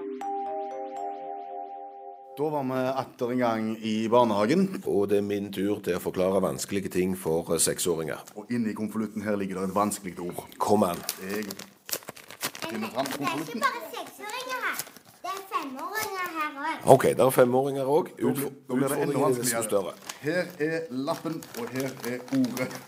Da 2.38 2.49
var 2.53 2.64
vi 2.68 2.81
atter 3.01 3.31
en 3.33 3.38
gang 3.38 3.68
i 3.81 4.09
barnehagen. 4.12 4.66
Og 4.85 5.09
det 5.09 5.18
er 5.18 5.25
min 5.25 5.46
tur 5.55 5.79
til 5.85 5.96
å 5.96 6.03
forklare 6.05 6.42
vanskelige 6.44 6.90
ting 6.92 7.14
for 7.16 7.49
eh, 7.55 7.61
seksåringer. 7.62 8.20
Og 8.37 8.51
inni 8.53 8.75
konvolutten 8.77 9.25
her 9.25 9.38
ligger 9.40 9.62
det 9.62 9.70
et 9.70 9.77
vanskelig 9.77 10.18
ord. 10.20 10.42
Kom 10.61 10.85
an. 10.85 11.01
Jeg 11.25 11.46
finner 12.66 12.92
fram 12.92 13.09
Det 13.09 13.16
er 13.16 13.16
ikke 13.16 13.25
konvolutten. 13.25 13.64
bare 13.64 13.83
seksåringer 13.94 14.66
her. 14.66 14.85
Det 15.25 15.33
er 15.33 15.42
femåringer 15.55 16.29
her 16.37 16.61
òg. 16.61 16.87
OK, 16.96 17.09
det 17.09 17.25
er 17.27 17.35
femåringer 17.38 17.92
òg. 17.96 18.12
Enda 18.20 18.51
Utfordringen 18.77 19.25
er 19.31 19.37
desto 19.40 19.64
større. 19.70 19.96
Her 20.20 20.53
er 20.68 20.79
lappen, 21.09 21.40
og 21.57 21.72
her 21.72 21.88
er 22.12 22.20
ordet 22.37 22.81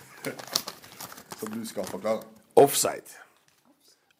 som 1.40 1.54
du 1.56 1.62
skal 1.72 1.88
forklare. 1.88 2.20
Offside. 2.58 3.16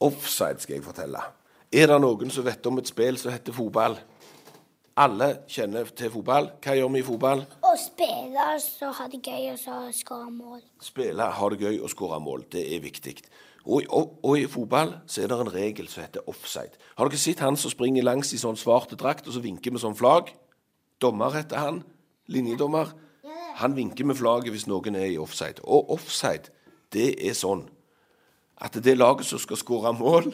Offside 0.01 0.63
skal 0.65 0.79
jeg 0.79 0.87
fortelle. 0.89 1.21
Er 1.69 1.91
det 1.93 2.01
noen 2.01 2.31
som 2.33 2.47
vet 2.49 2.65
om 2.71 2.81
et 2.81 2.89
spill 2.89 3.19
som 3.21 3.35
heter 3.35 3.53
fotball? 3.53 3.99
Alle 4.99 5.29
kjenner 5.47 5.87
til 5.95 6.11
fotball. 6.11 6.49
Hva 6.59 6.75
gjør 6.75 6.89
vi 6.91 6.99
i 6.99 7.07
fotball? 7.07 7.45
Å 7.63 7.75
spille 7.79 8.47
så 8.59 8.89
ha 8.97 9.05
det 9.13 9.21
gøy 9.23 9.53
og 9.53 9.59
så 9.61 9.77
skåre 9.95 10.31
mål. 10.35 10.63
Spille, 10.83 11.29
ha 11.39 11.51
det 11.53 11.59
gøy 11.63 11.77
og 11.87 11.93
skåre 11.93 12.19
mål. 12.23 12.49
Det 12.51 12.65
er 12.75 12.81
viktig. 12.83 13.15
Og, 13.69 13.85
og, 13.95 14.17
og 14.27 14.41
i 14.41 14.49
fotball 14.51 14.97
så 15.07 15.23
er 15.23 15.31
det 15.31 15.37
en 15.39 15.53
regel 15.55 15.87
som 15.93 16.03
heter 16.03 16.27
offside. 16.31 16.81
Har 16.99 17.07
dere 17.07 17.21
sett 17.23 17.43
han 17.45 17.59
som 17.61 17.71
springer 17.71 18.03
langs 18.03 18.33
i 18.35 18.41
sånn 18.43 18.59
svart 18.59 18.97
drakt 18.99 19.29
og 19.31 19.37
så 19.37 19.43
vinker 19.45 19.75
med 19.75 19.85
sånn 19.85 19.95
flagg? 19.99 20.33
Dommer 20.99 21.37
heter 21.37 21.63
han. 21.63 21.83
Linjedommer. 22.27 22.91
Han 23.61 23.77
vinker 23.79 24.09
med 24.09 24.19
flagget 24.19 24.55
hvis 24.55 24.67
noen 24.67 24.99
er 24.99 25.13
i 25.13 25.21
offside. 25.23 25.63
Og 25.63 25.93
offside, 25.95 26.51
det 26.95 27.13
er 27.23 27.39
sånn 27.39 27.69
at 28.59 28.75
det 28.75 28.97
er 28.97 28.99
laget 28.99 29.29
som 29.29 29.39
skal 29.39 29.61
skåre 29.61 29.95
mål 29.95 30.33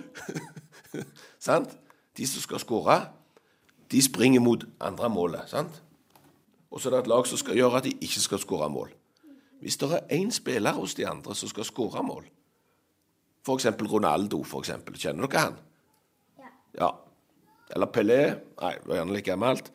Sant? 1.46 1.74
De 2.16 2.24
som 2.30 2.40
skal 2.40 2.62
skåre, 2.62 2.96
de 3.90 4.02
springer 4.02 4.40
mot 4.40 4.64
andre 4.80 5.08
målet. 5.08 5.48
sant? 5.48 5.82
Og 6.70 6.80
så 6.80 6.88
er 6.88 6.90
det 6.90 7.00
et 7.00 7.06
lag 7.06 7.26
som 7.26 7.38
skal 7.38 7.56
gjøre 7.56 7.76
at 7.78 7.84
de 7.84 7.92
ikke 8.00 8.20
skal 8.20 8.38
skåre 8.38 8.68
mål. 8.70 8.90
Hvis 9.60 9.76
det 9.76 9.92
er 9.92 10.16
én 10.18 10.30
spiller 10.30 10.72
hos 10.72 10.94
de 10.94 11.06
andre 11.08 11.34
som 11.34 11.48
skal 11.48 11.64
skåre 11.64 12.02
mål, 12.02 12.24
f.eks. 13.46 13.66
Ronaldo, 13.92 14.42
for 14.42 14.58
eksempel. 14.64 14.98
kjenner 14.98 15.26
dere 15.26 15.40
han? 15.40 15.56
Ja. 16.38 16.48
ja. 16.80 16.90
Eller 17.70 17.86
Pelé. 17.86 18.34
Nei, 18.60 18.72
det 18.80 18.88
var 18.88 18.96
gjerne 18.96 19.12
like 19.12 19.30
gammelt. 19.30 19.72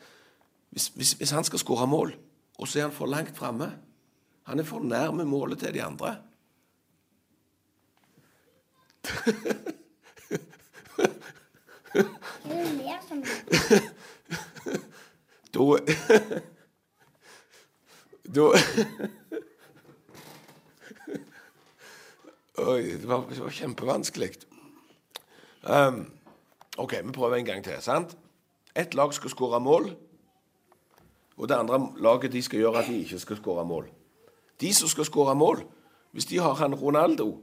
Hvis, 0.70 0.88
hvis, 0.96 1.14
hvis 1.14 1.32
han 1.32 1.44
skal 1.44 1.60
skåre 1.60 1.88
mål, 1.88 2.14
og 2.58 2.68
så 2.68 2.80
er 2.80 2.84
han 2.90 2.94
for 2.94 3.06
langt 3.10 3.38
framme 3.38 3.72
Han 4.50 4.60
er 4.60 4.64
for 4.64 4.80
nærme 4.80 5.26
målet 5.26 5.60
til 5.60 5.74
de 5.74 5.84
andre. 5.84 6.16
Da 15.54 15.64
Da 18.36 18.44
Oi, 22.60 22.84
det 22.84 23.08
var, 23.08 23.26
det 23.30 23.40
var 23.40 23.50
kjempevanskelig. 23.50 24.30
Um, 25.64 26.12
OK, 26.78 26.94
vi 27.04 27.12
prøver 27.12 27.36
en 27.36 27.46
gang 27.46 27.64
til. 27.64 27.74
sant? 27.80 28.18
Ett 28.76 28.94
lag 28.94 29.14
skal 29.14 29.30
skåre 29.30 29.60
mål, 29.60 29.96
og 31.38 31.48
det 31.50 31.56
andre 31.56 31.80
laget 31.98 32.32
de 32.32 32.42
skal 32.44 32.60
gjøre 32.60 32.80
at 32.80 32.88
de 32.88 33.00
ikke 33.00 33.20
skal 33.20 33.38
skåre 33.40 33.66
mål. 33.66 33.88
De 34.62 34.74
som 34.76 34.88
skal 34.92 35.06
skåre 35.08 35.36
mål, 35.36 35.64
hvis 36.12 36.26
de 36.26 36.40
har 36.40 36.54
han 36.54 36.76
Ronaldo, 36.76 37.38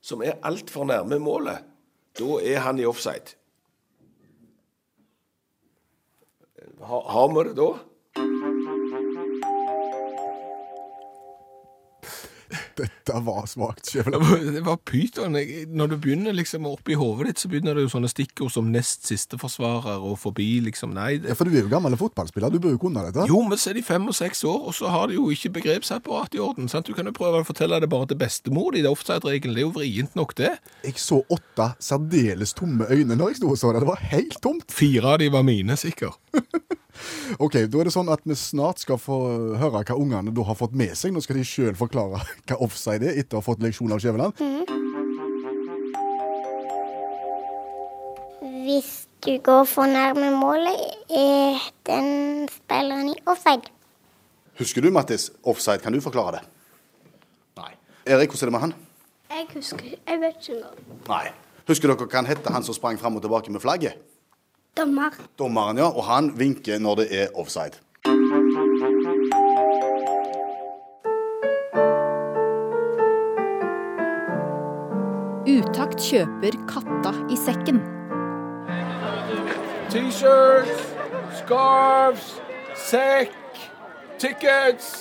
som 0.00 0.22
er 0.22 0.38
altfor 0.42 0.84
nærme 0.84 1.18
målet, 1.18 1.58
da 2.18 2.38
er 2.42 2.58
han 2.58 2.78
i 2.78 2.84
offside. 2.84 3.34
Har, 6.80 7.02
har 7.02 7.28
Dette 12.82 13.18
var 13.26 13.46
svakt, 13.50 13.88
Skjæveland. 13.90 14.52
Det 14.56 14.62
var 14.66 14.78
pyton. 14.88 15.36
Når 15.72 15.90
du 15.92 15.96
begynner 16.00 16.34
liksom 16.36 16.66
oppi 16.70 16.94
hodet 16.98 17.26
ditt, 17.32 17.42
så 17.42 17.50
begynner 17.52 17.76
det 17.76 17.84
jo 17.86 17.90
sånne 17.92 18.10
stikkord 18.10 18.52
som 18.54 18.70
nest 18.72 19.06
siste 19.08 19.38
forsvarer 19.40 20.00
og 20.02 20.16
forbi, 20.22 20.48
liksom. 20.68 20.94
Nei, 20.96 21.18
Ja, 21.22 21.34
for 21.38 21.44
du 21.48 21.54
er 21.56 21.62
jo 21.66 21.70
gammel 21.72 21.96
fotballspiller, 22.00 22.50
du 22.52 22.58
bør 22.62 22.74
jo 22.76 22.80
kunne 22.86 23.04
dette. 23.06 23.26
jo, 23.28 23.42
men 23.48 23.58
så 23.60 23.70
er 23.70 23.78
de 23.80 23.84
fem 23.86 24.06
og 24.08 24.14
seks 24.16 24.44
år, 24.48 24.60
og 24.70 24.74
så 24.76 24.88
har 24.92 25.08
de 25.10 25.18
jo 25.18 25.28
ikke 25.34 25.52
begrepsapparat 25.58 26.34
i 26.34 26.42
orden. 26.42 26.68
sant? 26.72 26.86
Du 26.88 26.94
kan 26.96 27.06
jo 27.06 27.12
prøve 27.16 27.42
å 27.42 27.46
fortelle 27.48 27.80
det 27.82 27.90
bare 27.92 28.06
til 28.10 28.20
bestemor 28.20 28.72
di, 28.72 28.82
det 28.82 28.88
er 28.90 28.96
offside-regelen. 28.96 29.54
Det 29.56 29.62
er 29.64 29.68
jo 29.68 29.74
vrient 29.76 30.14
nok, 30.18 30.34
det. 30.38 30.52
Jeg 30.84 30.96
så 31.00 31.20
åtte 31.28 31.72
særdeles 31.82 32.54
tomme 32.58 32.88
øyne 32.90 33.16
når 33.18 33.32
jeg 33.34 33.42
sto 33.42 33.50
og 33.52 33.58
så 33.60 33.72
det. 33.72 33.82
Det 33.84 33.90
var 33.92 34.02
helt 34.12 34.38
tomt. 34.42 34.70
Fire 34.72 35.14
av 35.14 35.18
de 35.22 35.28
var 35.32 35.42
mine, 35.46 35.76
sikkert. 35.76 36.18
Ok, 37.38 37.56
Da 37.72 37.80
er 37.80 37.88
det 37.88 37.94
sånn 37.94 38.10
at 38.12 38.24
vi 38.28 38.36
snart 38.36 38.82
skal 38.82 38.98
få 39.00 39.18
høre 39.60 39.82
hva 39.82 39.96
ungene 39.96 40.32
da 40.34 40.44
har 40.48 40.58
fått 40.58 40.74
med 40.76 40.94
seg. 40.98 41.14
Nå 41.14 41.22
skal 41.24 41.38
de 41.40 41.46
sjøl 41.46 41.76
forklare 41.78 42.20
hva 42.48 42.58
offside 42.64 43.08
er, 43.08 43.18
etter 43.22 43.38
å 43.38 43.42
ha 43.42 43.46
fått 43.46 43.62
leksjon 43.64 43.94
av 43.94 44.02
Skjæveland. 44.02 44.36
Hvis 48.62 48.92
du 49.26 49.36
går 49.42 49.64
for 49.70 49.90
nærme 49.90 50.32
målet, 50.36 50.78
er 51.10 51.62
den 51.88 52.48
spilleren 52.52 53.12
i 53.12 53.16
offside. 53.26 53.70
Husker 54.60 54.84
du, 54.84 54.90
Mattis? 54.94 55.30
Offside, 55.48 55.80
kan 55.82 55.94
du 55.94 56.00
forklare 56.04 56.36
det? 56.36 56.42
Nei. 57.58 57.72
Erik, 58.06 58.34
hvordan 58.34 58.46
er 58.46 58.50
det 58.50 58.54
med 58.58 58.64
han? 58.66 58.74
Jeg 59.32 59.46
husker 59.54 59.84
Jeg 59.96 60.20
vet 60.20 60.42
ikke 60.42 60.58
noe. 60.60 60.98
Nei. 61.08 61.24
Husker 61.68 61.88
dere 61.88 62.04
hva 62.04 62.18
han 62.18 62.28
het, 62.28 62.48
han 62.52 62.66
som 62.66 62.76
sprang 62.76 62.98
fram 63.00 63.16
og 63.16 63.24
tilbake 63.24 63.52
med 63.54 63.62
flagget? 63.64 63.96
Dommer. 64.76 65.10
Dommeren, 65.38 65.76
ja. 65.78 65.88
Og 65.90 66.04
han 66.04 66.32
vinker 66.38 66.78
når 66.78 66.94
det 67.02 67.08
er 67.22 67.26
offside. 67.34 67.76
Utakt 75.52 75.98
kjøper 76.00 76.54
katta 76.70 77.10
i 77.32 77.36
sekken. 77.38 77.80
T-shirts, 79.92 80.84
scarves, 81.40 82.28
sekk, 82.78 83.34
tickets, 84.22 84.92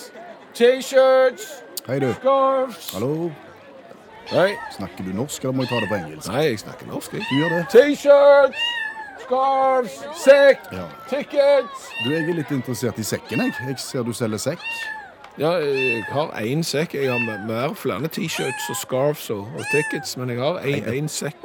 T-shirts, 0.58 1.46
Hei, 1.88 2.00
du. 2.04 2.10
scarves. 2.20 2.90
Hallo. 2.96 3.30
Hei. 4.32 4.50
Snakker 4.76 5.06
du 5.08 5.14
norsk, 5.16 5.44
eller 5.44 5.56
må 5.56 5.64
jeg 5.66 5.72
ta 5.72 5.80
det 5.84 5.90
på 5.92 5.98
engelsk? 6.02 6.28
nei, 6.32 6.44
jeg 6.50 6.60
snakker 6.66 6.88
norsk, 6.90 7.14
jeg. 7.16 7.24
Du 7.30 7.38
gjør 7.40 7.56
det. 7.56 7.62
T-shirts, 7.72 8.66
scarves, 9.36 9.92
sekk, 10.16 10.60
Ja. 10.72 10.86
tickets. 11.10 11.88
Du, 12.04 12.10
Jeg 12.12 12.30
er 12.30 12.34
litt 12.36 12.52
interessert 12.52 12.98
i 13.00 13.04
sekken, 13.04 13.40
jeg. 13.40 13.54
Jeg 13.68 13.80
ser 13.80 14.04
du 14.04 14.12
selger 14.14 14.38
sekk. 14.38 14.60
Ja, 15.40 15.52
jeg 15.64 16.04
har 16.12 16.28
én 16.42 16.64
sekk. 16.64 16.94
Jeg 16.94 17.10
har 17.10 17.20
mer 17.48 17.74
flere 17.74 18.08
T-shirts 18.12 18.70
og 18.70 18.76
scarves 18.76 19.30
og, 19.30 19.48
og 19.58 19.64
tickets, 19.72 20.18
men 20.18 20.30
jeg 20.30 20.40
har 20.40 20.60
én 20.68 21.08
sekk. 21.08 21.36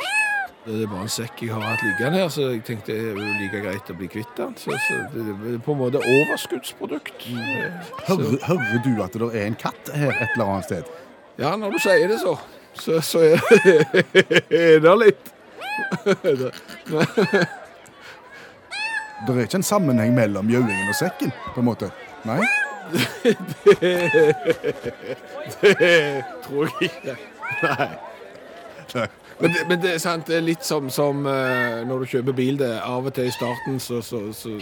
Det 0.66 0.80
er 0.82 0.86
bare 0.90 1.02
en 1.06 1.08
sekk 1.08 1.42
jeg 1.44 1.52
har 1.54 1.60
hatt 1.62 1.82
liggende 1.86 2.18
her, 2.18 2.28
så 2.28 2.48
jeg 2.50 2.64
tenkte 2.66 2.92
det 2.92 3.12
er 3.12 3.36
like 3.38 3.60
greit 3.62 3.90
å 3.90 3.94
bli 3.94 4.08
kvitt 4.10 4.32
den. 4.36 4.56
Så, 4.58 4.74
så 4.74 4.96
det 5.14 5.22
er 5.54 5.58
på 5.62 5.72
en 5.76 5.78
måte 5.78 6.00
overskuddsprodukt. 6.02 7.28
Eh, 7.30 7.70
Hører, 8.08 8.34
hører 8.48 8.82
du 8.82 8.90
at 9.04 9.12
det 9.14 9.28
er 9.30 9.46
en 9.46 9.54
katt 9.54 9.92
her 9.94 10.10
et 10.10 10.34
eller 10.34 10.50
annet 10.56 10.64
sted? 10.66 10.90
ja, 11.38 11.54
når 11.56 11.70
du 11.70 11.78
sier 11.78 12.08
det, 12.10 12.18
så, 12.18 12.34
så, 12.74 12.98
så 13.00 13.18
er 13.22 14.80
det 14.88 14.96
litt. 15.04 15.32
Det 19.24 19.32
er 19.32 19.46
ikke 19.46 19.60
en 19.62 19.64
sammenheng 19.64 20.12
mellom 20.16 20.50
gjøingen 20.52 20.90
og 20.92 20.98
sekken, 20.98 21.32
på 21.54 21.62
en 21.62 21.68
måte? 21.70 21.90
Nei? 22.28 22.40
Det 25.60 25.94
tror 26.44 26.68
jeg 26.68 26.90
ikke. 26.90 27.16
Nei. 27.62 29.06
Men 29.38 29.52
det, 29.52 29.64
men 29.68 29.80
det 29.82 29.94
er 29.94 29.98
sant, 30.00 30.28
det 30.28 30.38
er 30.38 30.44
litt 30.44 30.64
som, 30.64 30.86
som 30.92 31.26
eh, 31.28 31.82
når 31.88 32.04
du 32.04 32.12
kjøper 32.14 32.36
bil. 32.36 32.56
det 32.60 32.70
Av 32.80 33.04
og 33.04 33.12
til 33.16 33.28
i 33.28 33.34
starten 33.34 33.80
så, 33.82 34.00
så, 34.04 34.22
så 34.36 34.54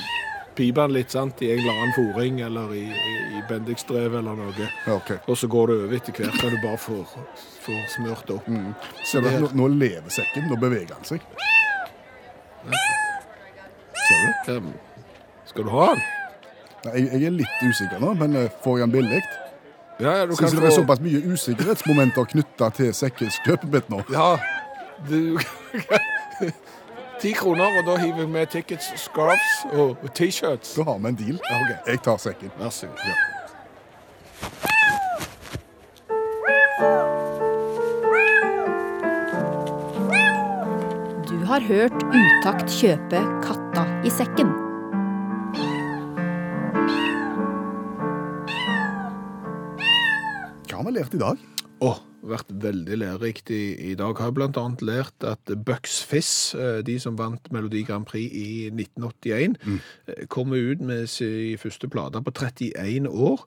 piper 0.58 0.88
den 0.88 0.96
litt 0.96 1.14
sant, 1.14 1.42
i 1.42 1.52
en 1.52 1.62
eller 1.62 1.78
annen 1.78 1.94
fòring 1.94 2.40
eller 2.46 2.74
i, 2.74 2.84
i, 2.90 3.14
i 3.38 3.42
eller 3.44 4.34
noe. 4.40 4.68
Okay. 4.96 5.18
Og 5.26 5.38
så 5.38 5.50
går 5.50 5.70
det 5.70 5.78
over 5.84 5.96
etter 6.00 6.18
hvert 6.18 6.42
når 6.42 6.56
du 6.56 6.60
bare 6.64 6.82
får, 6.88 7.16
får 7.66 7.80
smurt 7.96 8.34
opp. 8.34 8.50
opp. 8.50 8.92
Ser 9.06 9.22
du, 9.22 9.30
at 9.30 9.40
nå, 9.46 9.54
nå 9.54 9.70
lever 9.76 10.10
sekken, 10.10 10.50
nå 10.50 10.58
beveger 10.58 10.94
han 10.96 11.06
seg. 11.06 11.22
Ser 14.08 14.60
du? 14.60 14.68
Skal 15.46 15.64
du 15.64 15.70
ha 15.70 15.86
den? 15.94 16.02
Nei, 16.84 16.92
Jeg, 16.98 17.08
jeg 17.12 17.26
er 17.30 17.34
litt 17.38 17.62
usikker 17.64 18.02
nå, 18.02 18.12
men 18.20 18.36
eh, 18.36 18.50
får 18.64 18.78
jeg 18.78 18.86
den 18.86 18.92
billig? 18.98 19.22
Ja, 20.00 20.10
ja, 20.18 20.26
du 20.26 20.34
kan 20.34 20.48
Syns 20.50 20.58
det 20.58 20.64
er 20.64 20.72
få 20.72 20.80
såpass 20.82 21.00
mye 21.00 21.20
usikkerhetsmomenter 21.32 22.26
knytta 22.34 22.68
til 22.74 22.90
sekkens 22.96 23.38
kjøpebit 23.46 23.88
nå. 23.94 24.02
Ja, 24.12 24.34
du 25.08 25.38
Ti 27.22 27.30
kroner, 27.38 27.78
og 27.78 27.86
da 27.86 27.94
hiver 28.02 28.24
vi 28.24 28.26
med 28.34 28.50
tickets, 28.52 28.90
scarves 29.00 29.54
og 29.72 29.94
og 30.02 30.10
T-shirts. 30.18 30.74
Da 30.76 30.84
har 30.90 30.98
vi 30.98 31.08
en 31.08 31.16
deal. 31.16 31.38
Jeg 31.86 32.02
tar 32.04 32.18
sekken. 32.20 32.50
Vær 32.58 32.74
så 32.74 32.90
god. 32.90 33.06
Ja. 33.06 33.14
Du 41.28 41.44
har 41.46 41.60
hørt 41.60 41.96
Utakt 42.10 42.68
kjøpe 42.72 43.20
katta 43.74 44.06
i 44.06 44.10
sekken. 44.10 44.50
Hva 50.68 50.78
har 50.78 50.86
vi 50.86 50.92
lært 50.94 51.14
i 51.14 51.20
dag? 51.22 51.40
Åh, 51.82 51.98
vært 52.22 52.52
veldig 52.62 52.98
lærerikt 53.02 53.50
i, 53.50 53.74
i 53.90 53.94
dag. 53.98 54.14
Har 54.20 54.34
blant 54.36 54.58
annet 54.60 54.84
lært 54.86 55.26
at 55.26 55.50
Bucks 55.66 56.00
Fizz, 56.06 56.54
eh, 56.54 56.80
de 56.86 56.98
som 57.02 57.18
vant 57.18 57.50
Melodi 57.54 57.82
Grand 57.86 58.06
Prix 58.06 58.30
i 58.30 58.70
1981, 58.70 59.58
mm. 59.64 59.80
kommer 60.30 60.70
ut 60.70 60.84
med 60.84 61.08
sin 61.10 61.58
første 61.58 61.90
plate 61.90 62.22
på 62.22 62.34
31 62.34 63.10
år 63.10 63.42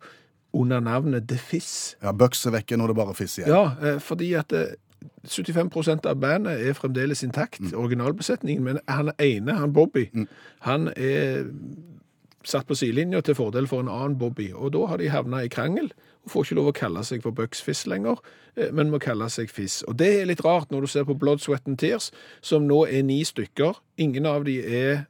under 0.57 0.83
navnet 0.83 1.27
The 1.29 1.39
Fizz. 1.39 1.97
Ja, 2.03 2.11
Bucks 2.11 2.45
er 2.47 2.57
vekke, 2.57 2.75
nå 2.75 2.87
er 2.87 2.93
det 2.93 2.99
bare 2.99 3.15
fiss 3.15 3.39
igjen. 3.39 3.53
Ja, 3.53 3.63
eh, 3.79 4.03
fordi 4.03 4.33
at 4.39 4.51
eh, 4.55 4.75
75% 5.27 6.07
av 6.07 6.19
bandet 6.21 6.63
er 6.67 6.77
fremdeles 6.77 7.23
intakt, 7.23 7.61
originalbesetningen, 7.75 8.63
men 8.63 8.79
han 8.87 9.11
ene, 9.19 9.57
han 9.59 9.73
Bobby, 9.75 10.07
han 10.65 10.87
er 10.95 11.49
satt 12.47 12.67
på 12.67 12.77
sidelinja 12.79 13.21
til 13.25 13.35
fordel 13.35 13.67
for 13.67 13.83
en 13.83 13.91
annen 13.91 14.17
Bobby, 14.19 14.51
og 14.55 14.71
da 14.75 14.85
har 14.91 15.01
de 15.01 15.09
havna 15.11 15.43
i 15.43 15.51
krangel 15.51 15.91
og 16.27 16.31
får 16.31 16.45
ikke 16.45 16.57
lov 16.59 16.69
å 16.71 16.75
kalle 16.75 17.03
seg 17.07 17.23
for 17.23 17.35
Bucks 17.35 17.85
lenger, 17.87 18.19
eh, 18.55 18.71
men 18.71 18.91
må 18.91 18.99
kalle 18.99 19.29
seg 19.31 19.49
Fiss. 19.49 19.83
Og 19.87 19.95
det 19.95 20.09
er 20.21 20.25
litt 20.27 20.43
rart 20.43 20.71
når 20.71 20.81
du 20.81 20.87
ser 20.87 21.05
på 21.07 21.15
Blood, 21.17 21.39
Sweat 21.39 21.67
and 21.67 21.79
Tears, 21.79 22.11
som 22.41 22.67
nå 22.67 22.85
er 22.85 23.03
ni 23.03 23.23
stykker. 23.23 23.79
Ingen 23.97 24.25
av 24.25 24.43
de 24.43 24.59
er 24.59 25.07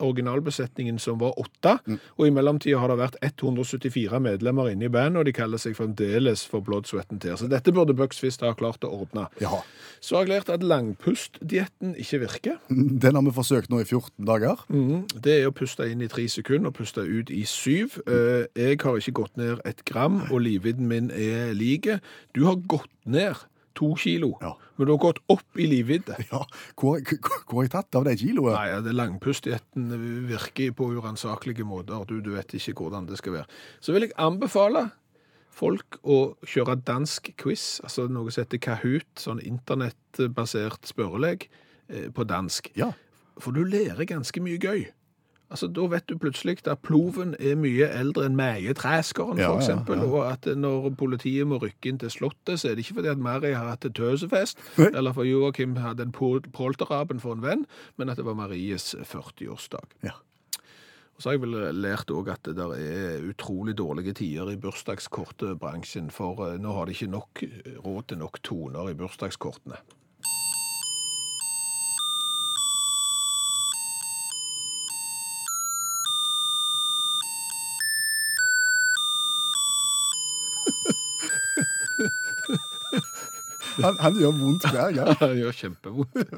originalbesetningen 0.00 0.98
som 1.02 1.18
var 1.20 1.36
åtte, 1.40 1.76
og 2.18 2.26
i 2.26 2.30
mellomtida 2.34 2.78
har 2.80 2.88
det 2.92 2.98
vært 3.00 3.16
174 3.22 4.20
medlemmer 4.20 4.70
inne 4.72 4.88
i 4.88 4.92
bandet, 4.92 5.20
og 5.20 5.28
de 5.28 5.32
kaller 5.36 5.60
seg 5.60 5.76
fremdeles 5.78 6.44
for 6.48 6.60
Blood, 6.64 6.86
Sweat 6.90 7.10
and 7.12 7.20
Tears. 7.22 7.40
Så 7.44 7.48
dette 7.50 7.72
burde 7.72 7.94
Bucks 7.96 8.18
Fist 8.22 8.40
ha 8.44 8.52
klart 8.58 8.84
å 8.86 8.92
ordne. 9.02 9.28
Ja. 9.40 9.60
Så 10.00 10.16
har 10.16 10.24
jeg 10.26 10.32
lært 10.34 10.48
at 10.54 10.62
langpustdietten 10.64 11.94
ikke 12.00 12.20
virker. 12.24 12.58
Den 12.70 13.14
har 13.18 13.24
vi 13.26 13.34
forsøkt 13.36 13.70
nå 13.72 13.80
i 13.82 13.86
14 13.88 14.24
dager. 14.28 14.62
Mm. 14.72 15.04
Det 15.20 15.38
er 15.42 15.48
å 15.50 15.54
puste 15.56 15.86
inn 15.90 16.02
i 16.04 16.08
tre 16.12 16.26
sekunder 16.30 16.72
og 16.72 16.78
puste 16.80 17.04
ut 17.04 17.30
i 17.34 17.42
syv. 17.48 17.98
Eh, 18.06 18.46
Jeg 18.56 18.80
har 18.82 18.96
ikke 18.98 19.12
gått 19.22 19.36
ned 19.36 19.60
et 19.64 19.84
gram, 19.84 20.22
og 20.30 20.40
livvidden 20.40 20.88
min 20.88 21.10
er 21.10 21.52
like. 21.54 22.00
Du 22.34 22.44
har 22.46 22.56
gått 22.56 22.90
ned 23.06 23.36
to 23.74 23.94
kilo, 23.96 24.36
Ja. 24.42 24.54
Men 24.80 24.88
du 24.88 24.94
har 24.94 25.02
gått 25.02 25.18
opp 25.28 25.60
i 25.60 25.66
livvidde. 25.68 26.16
Ja, 26.30 26.40
Hvor, 26.80 26.96
har 26.96 27.66
jeg 27.66 27.72
tatt 27.74 27.98
av 27.98 28.06
de 28.08 28.14
kiloene? 28.16 28.54
Nei, 28.56 28.78
det 28.86 28.94
langpustdietten 28.96 29.90
virker 30.30 30.72
på 30.78 30.88
uransakelige 30.96 31.66
måter. 31.68 32.06
Du, 32.08 32.22
du 32.24 32.32
vet 32.32 32.54
ikke 32.56 32.78
hvordan 32.80 33.10
det 33.10 33.20
skal 33.20 33.36
være. 33.40 33.60
Så 33.84 33.92
vil 33.92 34.08
jeg 34.08 34.16
anbefale 34.16 34.86
folk 35.52 35.98
å 36.00 36.20
kjøre 36.48 36.78
dansk 36.88 37.32
quiz, 37.40 37.82
altså 37.84 38.06
noe 38.08 38.32
som 38.32 38.46
heter 38.46 38.62
Kahoot, 38.64 39.10
sånn 39.20 39.42
internettbasert 39.44 40.88
spørreleg, 40.88 41.50
eh, 41.90 42.08
på 42.14 42.24
dansk. 42.24 42.72
Ja. 42.78 42.94
For 43.40 43.52
du 43.52 43.66
lærer 43.68 44.08
ganske 44.08 44.40
mye 44.40 44.60
gøy. 44.60 44.86
Altså, 45.50 45.66
Da 45.66 45.82
vet 45.90 46.06
du 46.06 46.14
plutselig 46.18 46.60
at 46.70 46.78
ploven 46.86 47.34
er 47.40 47.56
mye 47.58 47.88
eldre 47.90 48.24
enn 48.28 48.36
meietræskeren, 48.38 49.38
Ja, 49.38 49.48
for 49.50 49.94
ja, 49.96 49.96
ja. 49.96 50.06
og 50.06 50.32
at 50.32 50.46
når 50.56 50.90
politiet 50.94 51.46
må 51.50 51.58
rykke 51.58 51.88
inn 51.90 51.98
til 51.98 52.10
Slottet, 52.10 52.60
så 52.60 52.68
er 52.70 52.74
det 52.78 52.84
ikke 52.86 52.94
fordi 53.00 53.08
at 53.10 53.18
Mari 53.18 53.50
har 53.52 53.66
hatt 53.72 53.86
tøsefest, 53.94 54.58
Nei. 54.78 54.92
eller 54.94 55.12
for 55.12 55.24
Joakim 55.26 55.74
hadde 55.76 56.02
en 56.06 56.12
pol- 56.12 56.46
polteraben 56.54 57.18
for 57.20 57.32
en 57.34 57.42
venn, 57.42 57.66
men 57.98 58.08
at 58.08 58.16
det 58.16 58.24
var 58.24 58.34
Maries 58.38 58.94
40-årsdag. 59.02 59.90
Ja. 60.06 60.14
Og 61.16 61.22
så 61.24 61.28
har 61.28 61.34
jeg 61.36 61.42
vel 61.42 61.74
lært 61.82 62.08
òg 62.14 62.30
at 62.32 62.44
det 62.46 62.54
der 62.56 62.70
er 62.78 63.26
utrolig 63.28 63.74
dårlige 63.76 64.14
tider 64.14 64.48
i 64.54 64.56
bursdagskortbransjen, 64.56 66.10
for 66.14 66.46
eh, 66.46 66.58
nå 66.62 66.72
har 66.78 66.86
de 66.88 66.94
ikke 66.94 67.10
nok 67.10 67.42
råd 67.84 68.06
til 68.08 68.18
nok 68.22 68.38
toner 68.46 68.88
i 68.90 68.94
bursdagskortene. 68.94 69.76
Han, 83.84 83.98
han 84.00 84.18
gjør 84.20 84.36
vondt 84.38 84.66
hver 84.70 84.94
gang. 84.96 85.14
han 85.22 85.38
gjør 85.38 85.56
kjempevondt. 85.62 86.36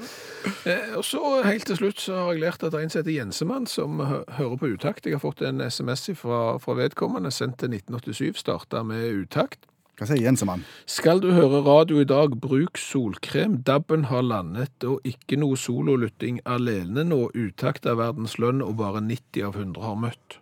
Eh, 0.68 0.94
og 0.98 1.04
så 1.06 1.42
helt 1.46 1.66
til 1.68 1.80
slutt 1.80 2.00
så 2.02 2.20
har 2.20 2.32
jeg 2.34 2.44
lært 2.44 2.62
at 2.62 2.74
det 2.74 2.80
er 2.80 2.86
en 2.86 2.94
som 2.94 3.02
heter 3.02 3.16
Jensemann 3.16 3.68
som 3.70 4.00
hører 4.02 4.56
på 4.60 4.72
utakt. 4.74 5.06
Jeg 5.06 5.18
har 5.18 5.24
fått 5.24 5.44
en 5.46 5.62
SMS 5.64 6.10
fra, 6.18 6.56
fra 6.62 6.78
vedkommende, 6.78 7.32
sendt 7.34 7.60
til 7.62 7.74
1987, 7.74 8.42
starta 8.44 8.84
med 8.86 9.24
utakt. 9.24 9.66
Hva 10.00 10.06
sier 10.08 10.24
Jensemann? 10.24 10.64
Skal 10.88 11.20
du 11.22 11.28
høre 11.30 11.60
radio 11.66 12.00
i 12.00 12.06
dag, 12.08 12.32
bruk 12.40 12.80
solkrem. 12.80 13.58
Dabben 13.62 14.08
har 14.10 14.24
landet, 14.24 14.72
og 14.88 15.04
ikke 15.06 15.36
noe 15.38 15.58
sololytting 15.60 16.40
alene 16.48 17.04
nå. 17.06 17.26
Utakt 17.36 17.86
er 17.86 18.00
verdens 18.00 18.38
lønn, 18.42 18.64
og 18.64 18.80
bare 18.80 19.04
90 19.04 19.46
av 19.46 19.58
100 19.60 19.84
har 19.86 19.98
møtt. 20.08 20.38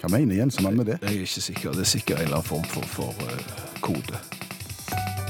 Hva 0.00 0.08
mener 0.14 0.38
Jensemann 0.38 0.78
med 0.80 0.88
det? 0.88 1.00
Jeg 1.02 1.18
er 1.18 1.26
ikke 1.26 1.48
sikker. 1.50 1.74
Det 1.76 1.84
er 1.84 1.90
sikkert 1.98 2.22
en 2.22 2.30
eller 2.30 2.40
annen 2.40 2.52
form 2.54 2.70
for, 2.70 2.86
for 2.88 3.26
uh, 3.28 3.66
kode. 3.84 4.39